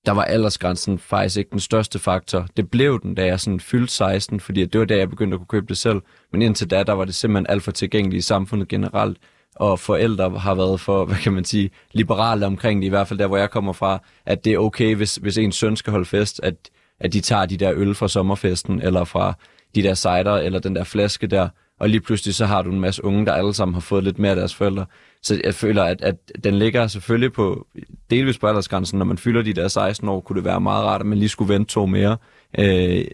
der 0.07 0.13
var 0.13 0.25
aldersgrænsen 0.25 0.99
faktisk 0.99 1.37
ikke 1.37 1.51
den 1.51 1.61
største 1.61 1.99
faktor. 1.99 2.47
Det 2.57 2.71
blev 2.71 3.01
den, 3.03 3.15
da 3.15 3.27
jeg 3.27 3.41
sådan 3.41 3.61
fyldte 3.61 3.93
16, 3.93 4.41
fordi 4.41 4.65
det 4.65 4.81
var 4.81 4.87
da, 4.87 4.97
jeg 4.97 5.11
begyndte 5.11 5.35
at 5.35 5.39
kunne 5.39 5.47
købe 5.47 5.67
det 5.67 5.79
selv. 5.79 6.01
Men 6.33 6.43
indtil 6.43 6.71
da, 6.71 6.83
der 6.83 6.93
var 6.93 7.05
det 7.05 7.15
simpelthen 7.15 7.47
alt 7.49 7.63
for 7.63 7.71
tilgængeligt 7.71 8.25
i 8.25 8.27
samfundet 8.27 8.69
generelt. 8.69 9.19
Og 9.57 9.79
forældre 9.79 10.31
har 10.31 10.55
været 10.55 10.81
for, 10.81 11.05
hvad 11.05 11.17
kan 11.17 11.33
man 11.33 11.45
sige, 11.45 11.71
liberale 11.93 12.47
omkring 12.47 12.83
det, 12.83 12.87
i 12.87 12.89
hvert 12.89 13.09
fald 13.09 13.19
der, 13.19 13.27
hvor 13.27 13.37
jeg 13.37 13.51
kommer 13.51 13.73
fra, 13.73 14.03
at 14.27 14.45
det 14.45 14.53
er 14.53 14.59
okay, 14.59 14.95
hvis, 14.95 15.17
hvis 15.17 15.39
en 15.39 15.53
søn 15.53 15.77
skal 15.77 15.91
holde 15.91 16.07
fest, 16.07 16.41
at, 16.43 16.55
at 17.01 17.13
de 17.13 17.21
tager 17.21 17.47
de 17.47 17.57
der 17.57 17.73
øl 17.75 17.95
fra 17.95 18.09
sommerfesten, 18.09 18.83
eller 18.83 19.05
fra 19.05 19.35
de 19.75 19.83
der 19.83 19.95
cider, 19.95 20.35
eller 20.35 20.59
den 20.59 20.77
der 20.77 20.85
flaske 20.85 21.27
der, 21.27 21.49
og 21.81 21.89
lige 21.89 22.01
pludselig 22.01 22.35
så 22.35 22.47
har 22.47 22.63
du 22.63 22.71
en 22.71 22.81
masse 22.81 23.05
unge, 23.05 23.27
der 23.27 23.33
alle 23.33 23.55
sammen 23.55 23.75
har 23.75 23.81
fået 23.81 24.05
lidt 24.05 24.19
mere 24.19 24.31
af 24.31 24.37
deres 24.37 24.55
forældre. 24.55 24.87
Så 25.27 25.41
jeg 25.45 25.55
føler, 25.55 25.83
at, 25.83 26.03
at 26.03 26.17
den 26.45 26.59
ligger 26.59 26.87
selvfølgelig 26.87 27.33
på 27.33 27.67
delvis 28.11 28.39
på 28.39 28.47
aldersgrænsen. 28.47 28.99
Når 28.99 29.07
man 29.07 29.19
fylder 29.19 29.43
de 29.43 29.53
der 29.53 29.69
16 29.69 30.09
år, 30.09 30.21
kunne 30.21 30.37
det 30.37 30.45
være 30.45 30.61
meget 30.61 30.85
rart, 30.85 31.01
at 31.01 31.07
man 31.07 31.19
lige 31.19 31.29
skulle 31.29 31.55
vente 31.55 31.73
to 31.73 31.87
mere. 31.87 32.17
Øh, 32.59 33.05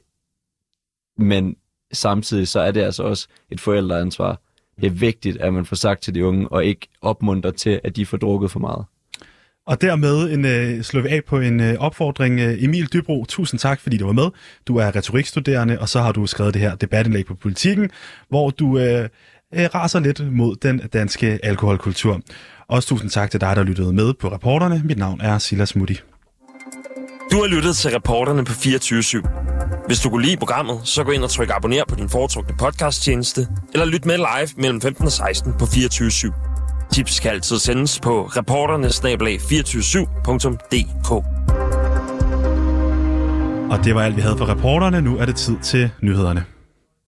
men 1.19 1.57
samtidig 1.93 2.49
så 2.49 2.61
er 2.61 2.71
det 2.71 2.81
altså 2.81 3.03
også 3.03 3.29
et 3.51 3.61
forældreansvar. 3.61 4.41
Det 4.81 4.87
er 4.87 4.91
vigtigt, 4.91 5.37
at 5.37 5.55
man 5.55 5.67
får 5.67 5.77
sagt 5.77 6.03
til 6.03 6.15
de 6.15 6.27
unge, 6.27 6.49
og 6.49 6.65
ikke 6.65 6.89
opmunter 7.03 7.51
til, 7.51 7.81
at 7.85 7.97
de 7.97 8.07
får 8.07 8.17
drukket 8.17 8.51
for 8.51 8.61
meget. 8.61 8.85
Og 9.67 9.81
dermed 9.81 10.33
en, 10.33 10.45
øh, 10.45 10.83
slår 10.83 11.01
vi 11.01 11.09
af 11.09 11.25
på 11.25 11.41
en 11.41 11.61
øh, 11.61 11.75
opfordring. 11.79 12.41
Øh, 12.41 12.65
Emil 12.65 12.93
Dybro, 12.93 13.25
tusind 13.25 13.61
tak, 13.61 13.81
fordi 13.81 13.97
du 13.97 14.07
var 14.07 14.13
med. 14.13 14.31
Du 14.67 14.77
er 14.77 14.97
retorikstuderende, 14.97 15.79
og 15.79 15.89
så 15.89 16.01
har 16.01 16.13
du 16.13 16.27
skrevet 16.27 16.55
det 16.55 16.63
her 16.63 16.75
debatindlæg 16.75 17.27
på 17.27 17.35
politikken, 17.35 17.91
hvor 18.29 18.51
du 18.51 18.79
øh, 18.79 19.09
øh, 19.55 19.69
raser 19.75 20.01
lidt 20.01 20.33
mod 20.33 20.57
den 20.57 20.81
danske 20.93 21.39
alkoholkultur. 21.43 22.21
Også 22.69 22.89
tusind 22.89 23.11
tak 23.11 23.31
til 23.31 23.41
dig, 23.41 23.57
der 23.57 23.63
lyttede 23.63 23.93
med 23.93 24.15
på 24.15 24.29
reporterne. 24.29 24.83
Mit 24.85 24.99
navn 24.99 25.21
er 25.21 25.39
Silas 25.39 25.77
Mutti. 25.77 26.01
Du 27.33 27.37
har 27.37 27.47
lyttet 27.47 27.77
til 27.77 27.91
reporterne 27.91 28.45
på 28.45 28.53
24 28.53 29.01
/7. 29.01 29.87
Hvis 29.87 30.01
du 30.01 30.11
kunne 30.11 30.25
lide 30.25 30.37
programmet, 30.37 30.81
så 30.85 31.05
gå 31.05 31.11
ind 31.11 31.23
og 31.23 31.31
tryk 31.31 31.51
abonner 31.51 31.85
på 31.89 31.95
din 31.95 32.09
foretrukne 32.09 32.55
podcasttjeneste, 32.59 33.49
eller 33.73 33.87
lyt 33.87 34.07
med 34.07 34.17
live 34.17 34.49
mellem 34.57 34.81
15 34.81 35.07
og 35.07 35.13
16 35.13 35.53
på 35.59 35.67
24 35.67 36.09
/7. 36.09 36.33
Tips 36.93 37.21
kan 37.21 37.31
altid 37.31 37.59
sendes 37.59 38.01
på 38.01 38.25
reporternesnablag247.dk. 38.25 41.11
Og 43.73 43.85
det 43.85 43.95
var 43.95 44.03
alt, 44.03 44.17
vi 44.17 44.21
havde 44.21 44.39
for 44.39 44.49
reporterne. 44.49 45.01
Nu 45.01 45.19
er 45.19 45.27
det 45.27 45.37
tid 45.37 45.57
til 45.63 45.91
nyhederne. 46.03 46.45